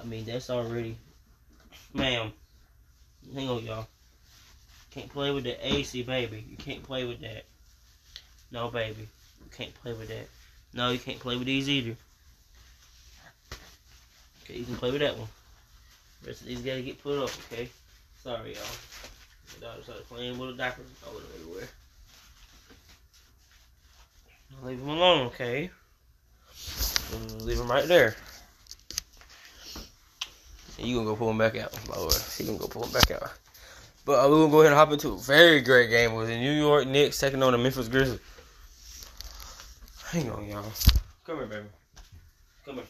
I 0.00 0.04
mean, 0.04 0.24
that's 0.24 0.48
already, 0.48 0.96
ma'am. 1.92 2.32
Hang 3.34 3.50
on, 3.50 3.64
y'all. 3.64 3.86
Can't 4.94 5.12
play 5.12 5.32
with 5.32 5.42
the 5.42 5.56
AC, 5.66 6.04
baby. 6.04 6.44
You 6.48 6.56
can't 6.56 6.84
play 6.84 7.04
with 7.04 7.20
that. 7.22 7.44
No, 8.52 8.68
baby. 8.68 9.08
You 9.42 9.50
can't 9.56 9.74
play 9.82 9.92
with 9.92 10.06
that. 10.06 10.28
No, 10.72 10.90
you 10.90 11.00
can't 11.00 11.18
play 11.18 11.36
with 11.36 11.46
these 11.46 11.68
either. 11.68 11.96
Okay, 14.44 14.54
you 14.56 14.64
can 14.64 14.76
play 14.76 14.92
with 14.92 15.00
that 15.00 15.18
one. 15.18 15.26
The 16.22 16.28
rest 16.28 16.42
of 16.42 16.46
these 16.46 16.60
gotta 16.60 16.82
get 16.82 17.02
put 17.02 17.18
up, 17.18 17.30
okay? 17.52 17.68
Sorry, 18.22 18.54
y'all. 18.54 18.62
My 19.60 19.66
daughter 19.66 19.82
started 19.82 20.08
playing 20.08 20.38
with 20.38 20.50
a 20.50 20.52
diaper 20.52 20.82
all 21.08 21.20
everywhere. 21.40 21.68
Leave 24.62 24.78
him 24.78 24.88
alone, 24.88 25.26
okay? 25.26 25.70
Leave 27.40 27.58
him 27.58 27.68
right 27.68 27.88
there. 27.88 28.14
And 30.78 30.86
you 30.86 30.96
gonna 30.96 31.06
go 31.06 31.16
pull 31.16 31.30
him 31.30 31.38
back 31.38 31.56
out, 31.56 31.72
Lord. 31.88 32.14
He 32.38 32.44
gonna 32.44 32.58
go 32.58 32.68
pull 32.68 32.84
him 32.84 32.92
back 32.92 33.10
out. 33.10 33.32
But 34.04 34.24
uh, 34.24 34.28
we're 34.28 34.36
gonna 34.40 34.50
go 34.50 34.60
ahead 34.60 34.72
and 34.72 34.78
hop 34.78 34.92
into 34.92 35.10
a 35.10 35.18
very 35.18 35.60
great 35.62 35.88
game. 35.88 36.12
It 36.12 36.14
was 36.14 36.28
the 36.28 36.36
New 36.36 36.52
York 36.52 36.86
Knicks 36.86 37.18
taking 37.18 37.42
on 37.42 37.52
the 37.52 37.58
Memphis 37.58 37.88
Grizzlies. 37.88 38.20
Hang 40.10 40.30
on, 40.30 40.46
y'all. 40.46 40.64
Come 41.24 41.38
here, 41.38 41.46
baby. 41.46 41.66
Come 42.66 42.74
here. 42.76 42.84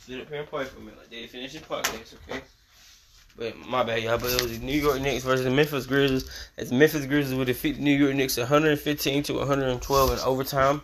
Sit 0.00 0.20
up 0.20 0.28
here 0.28 0.40
and 0.40 0.48
play 0.48 0.64
for 0.64 0.80
me 0.80 0.92
like 0.98 1.10
they 1.10 1.26
finish 1.26 1.54
your 1.54 1.62
podcast, 1.62 2.14
okay? 2.28 2.40
But 3.36 3.56
my 3.56 3.84
bad, 3.84 4.02
y'all. 4.02 4.18
But 4.18 4.32
it 4.32 4.42
was 4.42 4.58
the 4.58 4.64
New 4.64 4.80
York 4.80 5.00
Knicks 5.00 5.22
versus 5.22 5.44
the 5.44 5.50
Memphis 5.50 5.86
Grizzlies. 5.86 6.28
As 6.56 6.72
Memphis 6.72 7.06
Grizzlies 7.06 7.38
would 7.38 7.46
defeat 7.46 7.76
the 7.76 7.82
New 7.82 7.96
York 7.96 8.14
Knicks 8.16 8.36
115 8.36 9.22
to 9.24 9.34
112 9.34 10.10
in 10.10 10.18
overtime. 10.20 10.82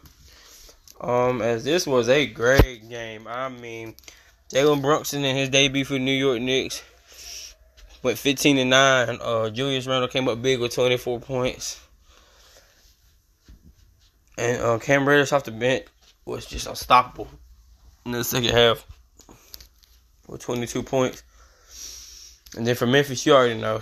Um, 1.01 1.43
as 1.43 1.65
this 1.65 1.85
was 1.85 2.09
a 2.09 2.27
great 2.27 2.89
game. 2.89 3.27
I 3.27 3.49
mean, 3.49 3.97
Jalen 4.51 4.83
Brunson 4.83 5.25
in 5.25 5.37
his 5.37 5.49
debut 5.49 5.85
for 5.85 5.95
the 5.95 5.99
New 6.01 6.13
York 6.13 6.41
Knicks 6.41 6.83
went 8.05 8.19
15 8.19 8.59
and 8.59 8.71
9. 8.71 9.19
Uh, 9.21 9.51
Julius 9.51 9.87
Randle 9.87 10.09
came 10.09 10.29
up 10.29 10.41
big 10.41 10.61
with 10.61 10.75
24 10.75 11.21
points. 11.21 11.81
And 14.37 14.61
uh, 14.61 14.79
Cam 14.79 15.09
Reddish 15.09 15.33
off 15.33 15.45
the 15.45 15.51
bench 15.51 15.87
was 16.25 16.47
just 16.47 16.67
unstoppable 16.67 17.29
in 18.05 18.13
the 18.13 18.23
second 18.23 18.51
half 18.51 18.87
with 20.29 20.43
22 20.43 20.83
points. 20.83 21.23
And 22.57 22.67
then 22.67 22.77
for 22.77 22.87
Memphis, 22.87 23.25
you 23.27 23.33
already 23.33 23.59
know. 23.59 23.81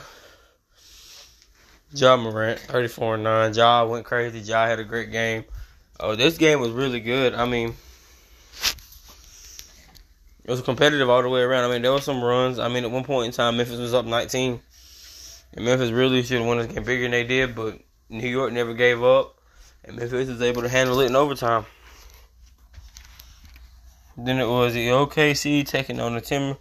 Ja 1.94 2.16
Morant, 2.16 2.58
34 2.58 3.16
and 3.16 3.24
9. 3.24 3.54
Ja 3.54 3.84
went 3.84 4.06
crazy. 4.06 4.38
Ja 4.38 4.66
had 4.66 4.78
a 4.78 4.84
great 4.84 5.10
game. 5.10 5.44
Oh, 6.00 6.14
this 6.14 6.38
game 6.38 6.60
was 6.60 6.70
really 6.70 7.00
good. 7.00 7.34
I 7.34 7.44
mean, 7.44 7.74
it 10.44 10.50
was 10.50 10.60
competitive 10.60 11.08
all 11.08 11.22
the 11.22 11.28
way 11.28 11.42
around. 11.42 11.64
I 11.64 11.72
mean, 11.72 11.82
there 11.82 11.92
were 11.92 12.00
some 12.00 12.22
runs. 12.22 12.58
I 12.58 12.68
mean, 12.68 12.84
at 12.84 12.90
one 12.90 13.04
point 13.04 13.26
in 13.26 13.32
time, 13.32 13.56
Memphis 13.56 13.78
was 13.78 13.94
up 13.94 14.04
19. 14.04 14.60
And 15.54 15.64
Memphis 15.64 15.90
really 15.90 16.22
should 16.22 16.38
have 16.38 16.46
won 16.46 16.58
this 16.58 16.66
game 16.66 16.82
bigger 16.82 17.02
than 17.02 17.12
they 17.12 17.24
did, 17.24 17.54
but 17.54 17.78
New 18.08 18.28
York 18.28 18.52
never 18.52 18.74
gave 18.74 19.02
up. 19.02 19.38
And 19.84 19.96
Memphis 19.96 20.28
was 20.28 20.42
able 20.42 20.62
to 20.62 20.68
handle 20.68 20.98
it 21.00 21.06
in 21.06 21.16
overtime. 21.16 21.64
Then 24.16 24.38
it 24.38 24.46
was 24.46 24.74
the 24.74 24.88
OKC 24.88 25.66
taking 25.66 26.00
on 26.00 26.14
the 26.14 26.20
Timber, 26.20 26.58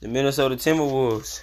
the 0.00 0.08
Minnesota 0.08 0.54
Timberwolves. 0.56 1.42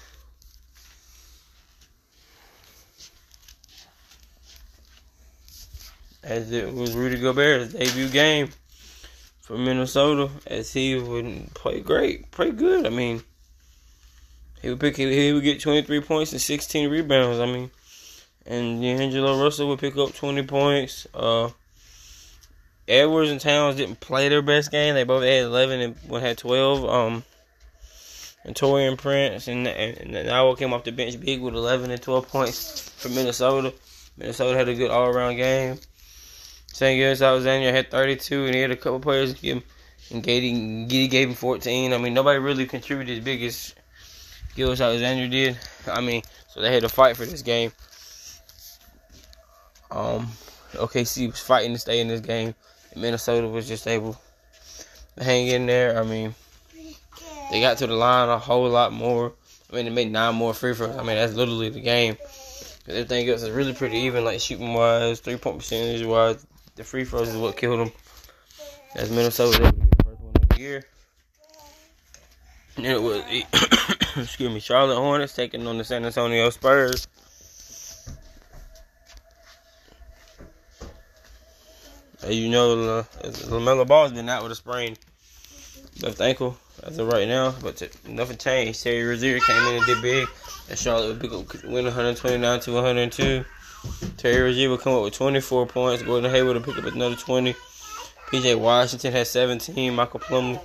As 6.24 6.52
it 6.52 6.74
was 6.74 6.96
Rudy 6.96 7.20
Gobert's 7.20 7.74
debut 7.74 8.08
game 8.10 8.50
for 9.52 9.58
Minnesota, 9.58 10.30
as 10.48 10.72
he 10.72 10.96
would 10.96 11.54
play 11.54 11.82
great, 11.82 12.32
play 12.32 12.52
good. 12.52 12.86
I 12.86 12.90
mean, 12.90 13.22
he 14.62 14.70
would 14.70 14.80
pick, 14.80 14.96
he 14.96 15.34
would 15.34 15.44
get 15.44 15.60
23 15.60 16.00
points 16.00 16.32
and 16.32 16.40
16 16.40 16.90
rebounds. 16.90 17.38
I 17.38 17.46
mean, 17.48 17.70
and 18.46 18.82
D'Angelo 18.82 19.44
Russell 19.44 19.68
would 19.68 19.80
pick 19.80 19.98
up 19.98 20.14
20 20.14 20.44
points. 20.44 21.06
Uh, 21.14 21.50
Edwards 22.88 23.30
and 23.30 23.42
Towns 23.42 23.76
didn't 23.76 24.00
play 24.00 24.30
their 24.30 24.42
best 24.42 24.72
game. 24.72 24.96
They 24.96 25.04
both 25.04 25.24
had 25.24 25.44
11 25.44 25.82
and 25.82 25.96
one 26.08 26.22
had 26.22 26.38
12. 26.38 26.86
Um, 26.86 27.24
and 28.46 28.56
Taurean 28.56 28.98
Prince 28.98 29.50
and, 29.50 29.68
and, 29.68 30.16
and 30.16 30.30
Iowa 30.30 30.56
came 30.56 30.72
off 30.72 30.86
the 30.86 30.94
bench 30.94 31.20
big 31.20 31.42
with 31.42 31.56
11 31.56 31.92
and 31.92 32.02
12 32.02 32.30
points 32.30 32.90
for 32.90 33.10
Minnesota. 33.10 33.74
Minnesota 34.16 34.58
had 34.58 34.70
a 34.70 34.76
good 34.76 34.92
all 34.92 35.08
around 35.08 35.36
game. 35.36 35.78
St. 36.74 36.98
Gilgeous-Alexander 36.98 37.72
had 37.72 37.92
32, 37.92 38.46
and 38.46 38.56
he 38.56 38.62
had 38.62 38.72
a 38.72 38.76
couple 38.76 39.00
players 39.00 39.34
give 39.34 39.58
him, 39.58 39.64
and 40.12 40.24
Giddey, 40.24 40.90
Giddey 40.90 41.10
gave 41.10 41.30
him 41.30 41.36
14. 41.36 41.94
I 41.94 41.98
mean, 41.98 42.14
nobody 42.14 42.40
really 42.40 42.66
contributed 42.66 43.18
as 43.20 43.24
big 43.24 43.44
as 43.44 43.76
Gilgeous-Alexander 44.56 45.28
did. 45.28 45.58
I 45.88 46.02
mean, 46.02 46.24
so 46.48 46.62
they 46.62 46.74
had 46.74 46.84
to 46.84 46.90
fight 46.90 47.18
for 47.18 47.26
this 47.26 47.42
game. 47.42 47.72
Um, 49.92 50.30
OKC 50.74 51.28
was 51.30 51.40
fighting 51.40 51.74
to 51.74 51.80
stay 51.80 52.00
in 52.00 52.08
this 52.08 52.22
game. 52.22 52.56
Minnesota 52.96 53.48
was 53.48 53.68
just 53.68 53.88
able 53.88 54.20
to 55.18 55.24
hang 55.24 55.48
in 55.48 55.66
there. 55.66 56.00
I 56.00 56.04
mean, 56.04 56.34
they 57.52 57.60
got 57.60 57.78
to 57.80 57.88
the 57.88 57.94
line 57.94 58.30
a 58.30 58.38
whole 58.38 58.70
lot 58.70 58.94
more. 58.94 59.34
I 59.72 59.76
mean, 59.76 59.86
they 59.86 59.92
made 59.92 60.12
nine 60.12 60.36
more 60.36 60.54
free 60.54 60.74
throws. 60.74 60.96
I 60.96 61.04
mean, 61.04 61.18
that's 61.18 61.34
literally 61.34 61.70
the 61.70 61.82
game. 61.82 62.18
Everything 62.88 63.30
else 63.30 63.44
is 63.44 63.52
really 63.52 63.74
pretty 63.74 63.98
even, 64.00 64.26
like 64.26 64.40
shooting 64.40 64.74
wise, 64.74 65.20
three 65.20 65.38
point 65.38 65.60
percentage 65.60 66.06
wise. 66.06 66.46
The 66.76 66.84
free 66.84 67.06
throws 67.06 67.30
is 67.30 67.38
what 67.38 67.58
killed 67.58 67.80
them. 67.80 67.92
As 68.96 69.12
Minnesota 69.12 69.50
was 69.50 69.60
able 69.60 69.72
to 69.72 69.78
get 69.78 69.98
the 69.98 70.04
first 70.04 70.22
one 70.22 70.34
of 70.36 70.50
the 70.50 70.60
year. 70.60 70.84
It 72.78 73.02
was, 73.02 73.24
excuse 74.18 74.54
me, 74.54 74.60
Charlotte 74.60 74.96
Hornets 74.96 75.36
taking 75.36 75.68
on 75.68 75.78
the 75.78 75.84
San 75.84 76.06
Antonio 76.06 76.50
Spurs. 76.50 77.08
As 82.24 82.36
you 82.36 82.50
know, 82.50 83.04
LaMelo 83.24 83.88
Ball's 83.88 84.12
been 84.12 84.30
out 84.30 84.44
with 84.44 84.52
a 84.52 84.56
sprain 84.56 84.96
left 86.02 86.22
ankle 86.22 86.58
as 86.84 86.98
of 86.98 87.08
right 87.08 87.28
now, 87.28 87.54
but 87.62 87.78
t- 87.78 87.90
nothing 88.08 88.38
changed. 88.38 88.84
Terry 88.84 89.04
Rozier 89.04 89.40
came 89.40 89.64
in 89.68 89.76
and 89.76 89.86
did 89.86 90.02
big. 90.02 90.28
And 90.70 90.78
Charlotte 90.78 91.22
would 91.22 91.64
win 91.64 91.86
129 91.86 92.60
to 92.62 92.72
102. 92.72 93.46
Terry 94.18 94.42
Rozier 94.42 94.70
would 94.70 94.82
come 94.82 94.94
up 94.94 95.04
with 95.04 95.14
24 95.14 95.66
points. 95.68 96.04
Gordon 96.04 96.30
Hayward 96.30 96.56
would 96.56 96.64
pick 96.64 96.78
up 96.78 96.94
another 96.94 97.16
20. 97.16 97.54
PJ 98.28 98.60
Washington 98.60 99.12
had 99.12 99.28
17. 99.28 99.96
Michael 99.96 100.20
Plumlee, 100.20 100.62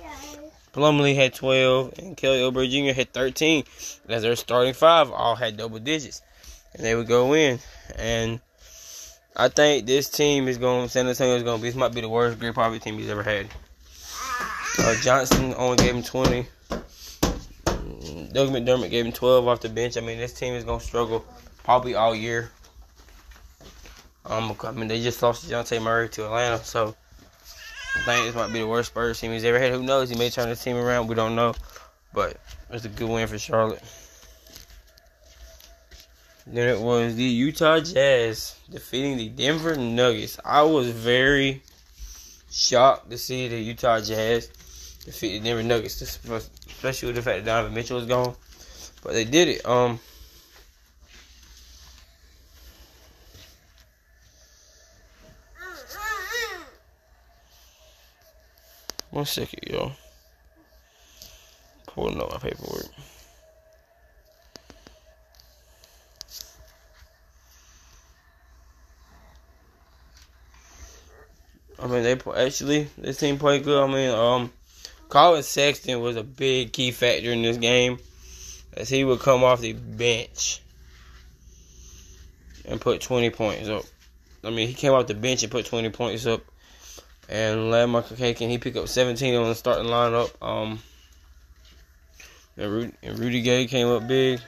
Plumlee 0.73 1.15
had 1.15 1.33
12. 1.33 1.93
And 1.99 2.15
Kelly 2.15 2.39
Oubre 2.39 2.69
Jr. 2.69 2.93
had 2.93 3.13
13. 3.13 3.63
As 4.07 4.21
their 4.21 4.35
starting 4.35 4.73
five 4.73 5.11
all 5.11 5.35
had 5.35 5.57
double 5.57 5.79
digits. 5.79 6.21
And 6.73 6.85
they 6.85 6.95
would 6.95 7.07
go 7.07 7.33
in. 7.33 7.59
And 7.95 8.39
I 9.35 9.49
think 9.49 9.85
this 9.85 10.09
team 10.09 10.47
is 10.47 10.57
going, 10.57 10.87
San 10.89 11.07
Antonio 11.07 11.35
is 11.35 11.43
going 11.43 11.57
to 11.57 11.63
be, 11.63 11.69
this 11.69 11.75
might 11.75 11.93
be 11.93 12.01
the 12.01 12.09
worst 12.09 12.39
Gregg 12.39 12.53
Popovich 12.53 12.81
team 12.81 12.97
he's 12.97 13.09
ever 13.09 13.23
had. 13.23 13.47
Uh, 14.79 14.95
Johnson 15.01 15.55
only 15.57 15.77
gave 15.77 15.95
him 15.95 16.03
20. 16.03 16.45
Doug 18.31 18.49
McDermott 18.49 18.91
gave 18.91 19.05
him 19.05 19.11
12 19.11 19.47
off 19.47 19.61
the 19.61 19.69
bench. 19.69 19.97
I 19.97 20.01
mean, 20.01 20.19
this 20.19 20.33
team 20.33 20.53
is 20.53 20.63
going 20.63 20.79
to 20.79 20.85
struggle 20.85 21.25
probably 21.63 21.95
all 21.95 22.13
year. 22.13 22.51
Um, 24.29 24.55
I 24.63 24.71
mean, 24.71 24.87
they 24.87 25.01
just 25.01 25.21
lost 25.23 25.47
Dejounte 25.47 25.81
Murray 25.81 26.09
to 26.09 26.25
Atlanta, 26.25 26.63
so 26.63 26.95
I 27.95 27.99
think 28.01 28.25
this 28.25 28.35
might 28.35 28.51
be 28.51 28.59
the 28.59 28.67
worst 28.67 28.89
Spurs 28.89 29.19
team 29.19 29.31
he's 29.31 29.45
ever 29.45 29.59
had. 29.59 29.71
Who 29.71 29.83
knows? 29.83 30.09
He 30.09 30.17
may 30.17 30.29
turn 30.29 30.49
the 30.49 30.55
team 30.55 30.75
around. 30.75 31.07
We 31.07 31.15
don't 31.15 31.35
know. 31.35 31.53
But 32.13 32.37
it's 32.69 32.85
a 32.85 32.89
good 32.89 33.09
win 33.09 33.27
for 33.27 33.39
Charlotte. 33.39 33.81
Then 36.45 36.67
it 36.69 36.79
was 36.79 37.15
the 37.15 37.23
Utah 37.23 37.79
Jazz 37.79 38.55
defeating 38.69 39.17
the 39.17 39.29
Denver 39.29 39.75
Nuggets. 39.75 40.39
I 40.43 40.61
was 40.63 40.89
very 40.89 41.61
shocked 42.51 43.09
to 43.09 43.17
see 43.17 43.47
the 43.47 43.59
Utah 43.59 43.99
Jazz 43.99 44.47
defeat 45.03 45.39
the 45.39 45.49
Denver 45.49 45.63
Nuggets, 45.63 46.01
especially 46.01 47.07
with 47.07 47.15
the 47.15 47.21
fact 47.21 47.43
that 47.43 47.45
Donovan 47.45 47.73
Mitchell 47.73 47.97
was 47.97 48.05
gone. 48.05 48.35
But 49.03 49.13
they 49.13 49.25
did 49.25 49.47
it. 49.47 49.65
Um, 49.65 49.99
one 59.17 59.25
second, 59.25 59.63
yo. 59.65 59.91
Pulling 61.87 62.21
up 62.21 62.31
my 62.31 62.37
paperwork. 62.37 62.85
I 71.79 71.87
mean, 71.87 72.03
they 72.03 72.19
actually 72.35 72.89
this 72.95 73.17
team 73.17 73.39
played 73.39 73.63
good. 73.63 73.83
I 73.83 73.87
mean, 73.91 74.11
um, 74.11 74.51
Collin 75.09 75.41
Sexton 75.41 75.99
was 75.99 76.15
a 76.15 76.23
big 76.23 76.71
key 76.71 76.91
factor 76.91 77.31
in 77.31 77.41
this 77.41 77.57
game, 77.57 77.97
as 78.73 78.87
he 78.87 79.03
would 79.03 79.19
come 79.19 79.43
off 79.43 79.61
the 79.61 79.73
bench 79.73 80.61
and 82.65 82.79
put 82.79 83.01
20 83.01 83.31
points 83.31 83.67
up. 83.67 83.83
I 84.43 84.51
mean, 84.51 84.67
he 84.67 84.75
came 84.75 84.93
off 84.93 85.07
the 85.07 85.15
bench 85.15 85.41
and 85.41 85.51
put 85.51 85.65
20 85.65 85.89
points 85.89 86.27
up. 86.27 86.43
And 87.29 87.71
Lamarcus 87.71 88.15
Cason, 88.15 88.49
he 88.49 88.57
picked 88.57 88.77
up 88.77 88.87
17 88.87 89.35
on 89.35 89.49
the 89.49 89.55
starting 89.55 89.87
lineup. 89.87 90.31
Um, 90.41 90.79
and 92.55 92.71
Rudy, 92.71 92.93
and 93.03 93.19
Rudy 93.19 93.41
Gay 93.41 93.67
came 93.67 93.87
up 93.87 94.07
big. 94.07 94.39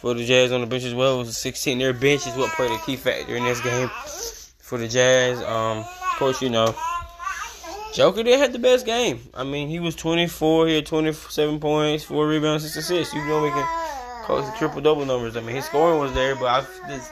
for 0.00 0.14
the 0.14 0.24
Jazz 0.24 0.50
on 0.50 0.62
the 0.62 0.66
bench 0.66 0.84
as 0.84 0.94
well. 0.94 1.18
Was 1.18 1.36
16. 1.36 1.78
Their 1.78 1.92
bench 1.92 2.26
is 2.26 2.34
what 2.34 2.50
played 2.52 2.70
a 2.70 2.78
key 2.78 2.96
factor 2.96 3.36
in 3.36 3.44
this 3.44 3.60
game 3.60 3.90
for 4.58 4.78
the 4.78 4.88
Jazz. 4.88 5.42
Um, 5.42 5.78
of 5.78 6.16
course, 6.18 6.40
you 6.40 6.48
know, 6.48 6.74
Joker 7.92 8.22
did 8.22 8.38
have 8.38 8.54
the 8.54 8.58
best 8.58 8.86
game. 8.86 9.20
I 9.34 9.44
mean, 9.44 9.68
he 9.68 9.78
was 9.78 9.94
24. 9.96 10.68
He 10.68 10.74
had 10.76 10.86
27 10.86 11.60
points, 11.60 12.04
four 12.04 12.26
rebounds, 12.26 12.64
six 12.64 12.76
assists. 12.76 13.12
You 13.12 13.24
know, 13.26 13.42
we 13.42 13.50
can 13.50 14.24
close 14.24 14.50
the 14.50 14.56
triple 14.56 14.80
double 14.80 15.04
numbers. 15.04 15.36
I 15.36 15.40
mean, 15.40 15.56
his 15.56 15.66
scoring 15.66 16.00
was 16.00 16.14
there, 16.14 16.34
but 16.34 16.46
I, 16.46 16.90
his, 16.90 17.10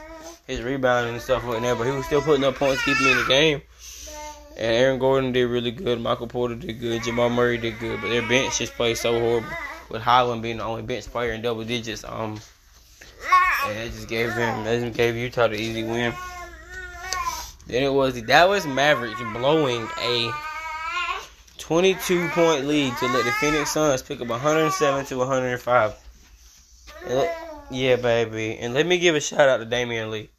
his 0.49 0.61
rebounding 0.61 1.13
and 1.13 1.21
stuff 1.21 1.45
wasn't 1.45 1.63
there. 1.63 1.75
But 1.75 1.85
he 1.85 1.91
was 1.91 2.05
still 2.05 2.21
putting 2.21 2.43
up 2.43 2.55
points, 2.55 2.83
keeping 2.83 3.07
in 3.07 3.17
the 3.17 3.25
game. 3.27 3.61
And 4.57 4.75
Aaron 4.75 4.99
Gordon 4.99 5.31
did 5.31 5.45
really 5.45 5.71
good. 5.71 6.01
Michael 6.01 6.27
Porter 6.27 6.55
did 6.55 6.79
good. 6.79 7.03
Jamal 7.03 7.29
Murray 7.29 7.57
did 7.57 7.79
good. 7.79 8.01
But 8.01 8.09
their 8.09 8.27
bench 8.27 8.57
just 8.57 8.73
played 8.73 8.97
so 8.97 9.17
horrible. 9.19 9.49
With 9.89 10.01
Hyland 10.01 10.41
being 10.41 10.57
the 10.57 10.63
only 10.63 10.81
bench 10.81 11.05
player 11.05 11.31
in 11.31 11.41
double 11.41 11.63
digits. 11.63 12.03
Um, 12.03 12.39
and 13.67 13.91
just 13.91 14.07
gave 14.07 14.35
them, 14.35 14.63
that 14.63 14.79
just 14.81 14.97
gave 14.97 15.15
Utah 15.15 15.47
the 15.47 15.55
easy 15.55 15.83
win. 15.83 16.13
Then 17.67 17.83
it 17.83 17.93
was 17.93 18.15
the 18.15 18.21
Dallas 18.21 18.65
Mavericks 18.65 19.19
blowing 19.33 19.87
a 20.01 20.31
22 21.57 22.29
point 22.29 22.65
lead 22.65 22.95
to 22.97 23.05
let 23.07 23.25
the 23.25 23.31
Phoenix 23.33 23.71
Suns 23.71 24.01
pick 24.01 24.21
up 24.21 24.27
107 24.27 25.05
to 25.05 25.17
105. 25.17 25.93
Let, 27.07 27.37
yeah, 27.69 27.95
baby. 27.97 28.57
And 28.57 28.73
let 28.73 28.87
me 28.87 28.97
give 28.97 29.15
a 29.15 29.21
shout 29.21 29.47
out 29.47 29.57
to 29.57 29.65
Damion 29.65 30.09
Lee. 30.09 30.29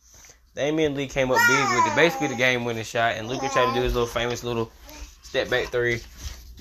Damion 0.57 0.97
Lee 0.97 1.07
came 1.07 1.31
up 1.31 1.39
big 1.49 1.59
with 1.59 1.85
the, 1.85 1.93
basically 1.95 2.29
the 2.29 2.35
game 2.35 2.65
winning 2.65 2.85
shot, 2.85 3.15
and 3.17 3.29
Luka 3.29 3.49
tried 3.49 3.73
to 3.73 3.75
do 3.75 3.83
his 3.83 3.95
little 3.95 4.09
famous 4.09 4.43
little 4.43 4.71
step 5.23 5.49
back 5.49 5.69
three 5.69 6.01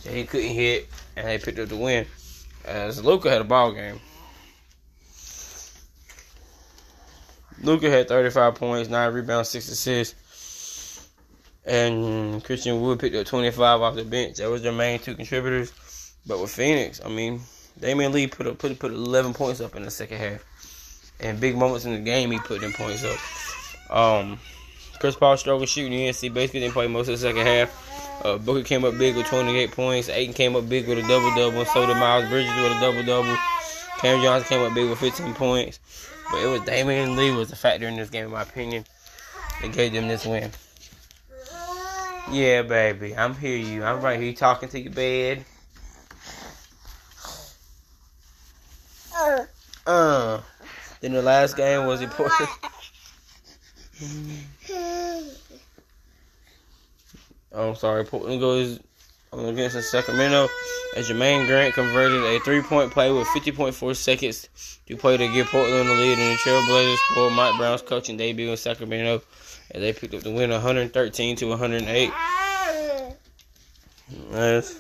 that 0.04 0.14
he 0.14 0.26
couldn't 0.26 0.52
hit, 0.52 0.88
and 1.16 1.28
they 1.28 1.38
picked 1.38 1.60
up 1.60 1.70
the 1.70 1.76
win. 1.76 2.06
Uh, 2.66 2.72
As 2.72 3.04
Luka 3.04 3.30
had 3.30 3.42
a 3.42 3.46
ball 3.46 3.72
game. 3.72 4.00
Luka 7.62 7.90
had 7.90 8.08
35 8.08 8.56
points, 8.56 8.90
9 8.90 9.14
rebounds, 9.14 9.50
6 9.50 9.70
assists. 9.70 11.10
And 11.66 12.44
Christian 12.44 12.80
Wood 12.82 13.00
picked 13.00 13.16
up 13.16 13.26
25 13.26 13.82
off 13.82 13.96
the 13.96 14.06
bench. 14.06 14.38
That 14.38 14.50
was 14.50 14.62
their 14.62 14.72
main 14.72 15.00
two 15.00 15.16
contributors. 15.16 16.14
But 16.26 16.40
with 16.40 16.52
Phoenix, 16.52 17.02
I 17.04 17.10
mean, 17.10 17.42
Damion 17.80 18.14
Lee 18.14 18.28
put 18.28 18.48
up, 18.48 18.60
put 18.60 18.78
put 18.80 18.92
11 18.92 19.34
points 19.34 19.62
up 19.62 19.76
in 19.76 19.84
the 19.84 19.92
second 19.92 20.20
half. 20.20 20.44
And 21.20 21.40
big 21.40 21.58
moments 21.58 21.86
in 21.86 21.94
the 21.94 22.00
game, 22.00 22.32
he 22.32 22.40
put 22.40 22.62
them 22.62 22.72
points 22.72 23.04
up. 23.04 23.18
Um, 23.90 24.40
Chris 25.00 25.16
Paul 25.16 25.38
struggled 25.38 25.70
shooting. 25.70 26.08
UNC 26.08 26.34
basically 26.34 26.60
didn't 26.62 26.74
play 26.74 26.88
most 26.88 27.08
of 27.08 27.14
the 27.14 27.18
second 27.18 27.46
half. 27.46 28.26
Uh, 28.26 28.38
Booker 28.38 28.64
came 28.64 28.84
up 28.84 28.98
big 28.98 29.16
with 29.16 29.28
28 29.28 29.72
points. 29.72 30.10
Ayton 30.10 30.34
came 30.34 30.56
up 30.56 30.68
big 30.68 30.88
with 30.88 30.98
a 30.98 31.02
double 31.04 31.34
double. 31.36 31.66
So 31.66 31.86
did 31.86 31.96
Miles 31.98 32.28
Bridges 32.30 32.54
with 32.56 32.74
a 32.74 32.80
double 32.80 33.04
double. 33.04 33.38
Cam 34.00 34.22
Johnson 34.22 34.48
came 34.48 34.66
up 34.66 34.74
big 34.74 34.90
with 34.90 35.00
15 35.00 35.34
points. 35.34 35.80
But 36.32 36.44
it 36.44 36.48
was 36.48 36.62
Damion 36.62 37.16
Lee 37.16 37.32
was 37.32 37.50
the 37.50 37.56
factor 37.56 37.88
in 37.88 37.96
this 37.96 38.10
game, 38.10 38.26
in 38.26 38.32
my 38.32 38.44
opinion. 38.44 38.86
That 39.62 39.74
gave 39.74 39.94
them 39.94 40.08
this 40.08 40.26
win. 40.26 40.52
Yeah, 42.32 42.62
baby, 42.62 43.16
I'm 43.16 43.36
here. 43.36 43.58
You, 43.58 43.84
I'm 43.84 44.02
right 44.02 44.20
here 44.20 44.34
talking 44.34 44.70
to 44.70 44.80
your 44.80 44.94
bed. 44.94 45.46
Uh. 49.88 50.42
Then 51.02 51.14
the 51.14 51.22
last 51.22 51.56
game 51.56 51.86
was 51.88 52.02
important. 52.02 52.50
Oh, 57.52 57.70
I'm 57.70 57.76
sorry, 57.76 58.06
Portland 58.06 58.40
goes 58.40 58.80
against 59.34 59.92
Sacramento 59.92 60.48
as 60.96 61.10
Jerami 61.10 61.46
Grant 61.48 61.74
converted 61.74 62.24
a 62.24 62.40
three-point 62.40 62.92
play 62.92 63.12
with 63.12 63.28
50.4 63.28 63.96
seconds 63.96 64.48
to 64.88 64.96
play 64.96 65.18
to 65.18 65.28
give 65.28 65.48
Portland 65.48 65.90
the 65.90 65.94
lead 65.94 66.18
in 66.18 66.30
the 66.30 66.36
Trailblazers 66.36 66.98
for 67.14 67.30
Mike 67.30 67.58
Brown's 67.58 67.82
coaching 67.82 68.18
debut 68.18 68.50
in 68.50 68.58
Sacramento 68.58 69.22
as 69.72 69.82
they 69.82 69.94
picked 69.94 70.14
up 70.14 70.22
the 70.22 70.32
win 70.32 70.50
113 70.50 71.36
to 71.38 71.46
108. 71.48 72.12
Nice. 74.32 74.80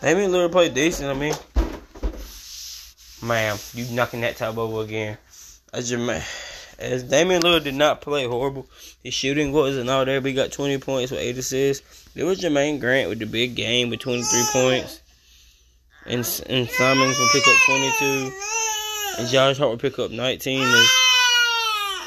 Damian 0.00 0.30
Lillard 0.30 0.52
played 0.52 0.74
decent. 0.74 1.10
I 1.10 1.14
mean, 1.14 1.34
ma'am, 3.22 3.58
you 3.74 3.86
knocking 3.94 4.20
that 4.20 4.36
top 4.36 4.56
over 4.56 4.82
again. 4.82 5.18
As 5.72 5.90
Jerami, 5.90 6.22
as 6.78 7.02
Damian 7.02 7.42
Lillard 7.42 7.64
did 7.64 7.74
not 7.74 8.00
play 8.00 8.26
horrible, 8.26 8.66
his 9.02 9.14
shooting 9.14 9.52
wasn't 9.52 9.88
all 9.88 10.04
there. 10.04 10.20
But 10.20 10.28
he 10.28 10.34
got 10.34 10.52
20 10.52 10.78
points 10.78 11.10
with 11.10 11.20
eight 11.20 11.38
assists. 11.38 12.08
It 12.14 12.24
was 12.24 12.40
Jerami 12.40 12.78
Grant 12.80 13.08
with 13.08 13.18
the 13.18 13.26
big 13.26 13.54
game 13.54 13.90
with 13.90 14.00
23 14.00 14.42
points, 14.52 15.00
and 16.04 16.18
and 16.48 16.68
Simons 16.68 17.18
will 17.18 17.28
pick 17.32 17.46
up 17.46 17.56
22, 17.66 18.32
and 19.18 19.28
Josh 19.28 19.58
Hart 19.58 19.70
will 19.70 19.78
pick 19.78 19.98
up 19.98 20.10
19. 20.10 20.60
And 20.62 20.86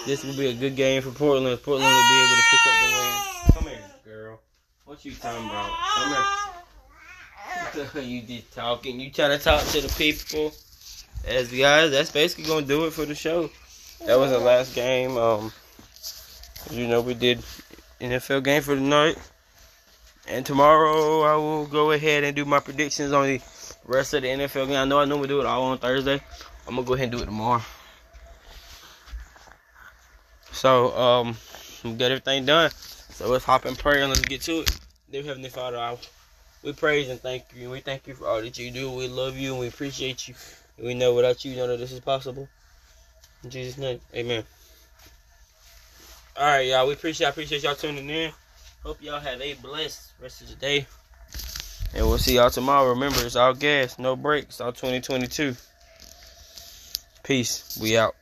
this 0.05 0.23
will 0.23 0.37
be 0.37 0.47
a 0.47 0.53
good 0.53 0.75
game 0.75 1.01
for 1.01 1.11
Portland. 1.11 1.61
Portland 1.63 1.93
will 1.93 2.09
be 2.09 2.23
able 2.23 2.35
to 2.35 2.47
pick 2.51 2.65
up 2.67 2.75
the 2.79 2.89
win. 2.95 3.53
Come 3.53 3.63
here, 3.69 4.13
girl. 4.13 4.39
What 4.85 5.03
you 5.05 5.13
talking 5.13 5.45
about? 5.45 5.69
Come 5.95 6.09
here. 6.09 8.01
you 8.03 8.21
just 8.21 8.53
talking. 8.53 8.99
You 8.99 9.11
trying 9.11 9.37
to 9.37 9.43
talk 9.43 9.63
to 9.67 9.81
the 9.81 9.93
people. 9.97 10.53
As 11.27 11.51
guys, 11.51 11.91
that's 11.91 12.11
basically 12.11 12.45
gonna 12.45 12.65
do 12.65 12.85
it 12.85 12.93
for 12.93 13.05
the 13.05 13.15
show. 13.15 13.49
That 14.05 14.17
was 14.17 14.31
the 14.31 14.39
last 14.39 14.73
game. 14.75 15.17
Um, 15.17 15.51
you 16.71 16.87
know, 16.87 17.01
we 17.01 17.13
did 17.13 17.43
NFL 17.99 18.43
game 18.43 18.61
for 18.61 18.75
the 18.75 18.81
night. 18.81 19.17
And 20.27 20.45
tomorrow 20.45 21.21
I 21.23 21.35
will 21.35 21.65
go 21.65 21.91
ahead 21.91 22.23
and 22.23 22.35
do 22.35 22.45
my 22.45 22.59
predictions 22.59 23.11
on 23.11 23.25
the 23.25 23.41
rest 23.85 24.13
of 24.13 24.21
the 24.21 24.27
NFL 24.27 24.67
game. 24.67 24.77
I 24.77 24.85
know 24.85 24.99
I 24.99 25.05
normally 25.05 25.27
do 25.27 25.39
it 25.39 25.45
all 25.45 25.63
on 25.63 25.77
Thursday. 25.79 26.21
I'm 26.67 26.75
gonna 26.75 26.85
go 26.85 26.93
ahead 26.93 27.05
and 27.05 27.17
do 27.17 27.23
it 27.23 27.25
tomorrow. 27.25 27.63
So, 30.51 30.95
um, 30.97 31.37
we 31.83 31.93
got 31.93 32.11
everything 32.11 32.45
done. 32.45 32.69
So 32.71 33.27
let's 33.27 33.45
hop 33.45 33.65
in 33.65 33.75
prayer 33.75 34.01
and 34.01 34.09
let's 34.09 34.21
get 34.21 34.41
to 34.43 34.61
it. 34.61 34.79
Dear 35.11 35.23
Heavenly 35.23 35.49
Father, 35.49 35.77
I, 35.77 35.97
we 36.63 36.73
praise 36.73 37.09
and 37.09 37.19
thank 37.19 37.45
you. 37.55 37.69
We 37.69 37.79
thank 37.79 38.05
you 38.07 38.13
for 38.13 38.27
all 38.27 38.41
that 38.41 38.57
you 38.59 38.69
do. 38.69 38.91
We 38.91 39.07
love 39.07 39.35
you 39.35 39.51
and 39.51 39.59
we 39.59 39.67
appreciate 39.67 40.27
you. 40.27 40.35
We 40.77 40.93
know 40.93 41.15
without 41.15 41.43
you, 41.43 41.55
none 41.55 41.71
of 41.71 41.79
this 41.79 41.91
is 41.91 41.99
possible. 41.99 42.47
In 43.43 43.49
Jesus' 43.49 43.77
name, 43.77 43.99
amen. 44.13 44.43
All 46.37 46.45
right, 46.45 46.67
y'all. 46.67 46.87
We 46.87 46.93
appreciate 46.93 47.27
I 47.27 47.29
appreciate 47.31 47.63
y'all 47.63 47.75
tuning 47.75 48.09
in. 48.09 48.31
Hope 48.83 49.01
y'all 49.01 49.19
have 49.19 49.41
a 49.41 49.53
blessed 49.55 50.13
rest 50.21 50.41
of 50.41 50.49
the 50.49 50.55
day. 50.55 50.85
And 51.93 52.07
we'll 52.07 52.17
see 52.17 52.35
y'all 52.35 52.49
tomorrow. 52.49 52.89
Remember, 52.89 53.25
it's 53.25 53.35
all 53.35 53.53
gas, 53.53 53.97
no 53.99 54.15
brakes, 54.15 54.61
all 54.61 54.71
2022. 54.71 55.55
Peace. 57.23 57.77
We 57.81 57.97
out. 57.97 58.15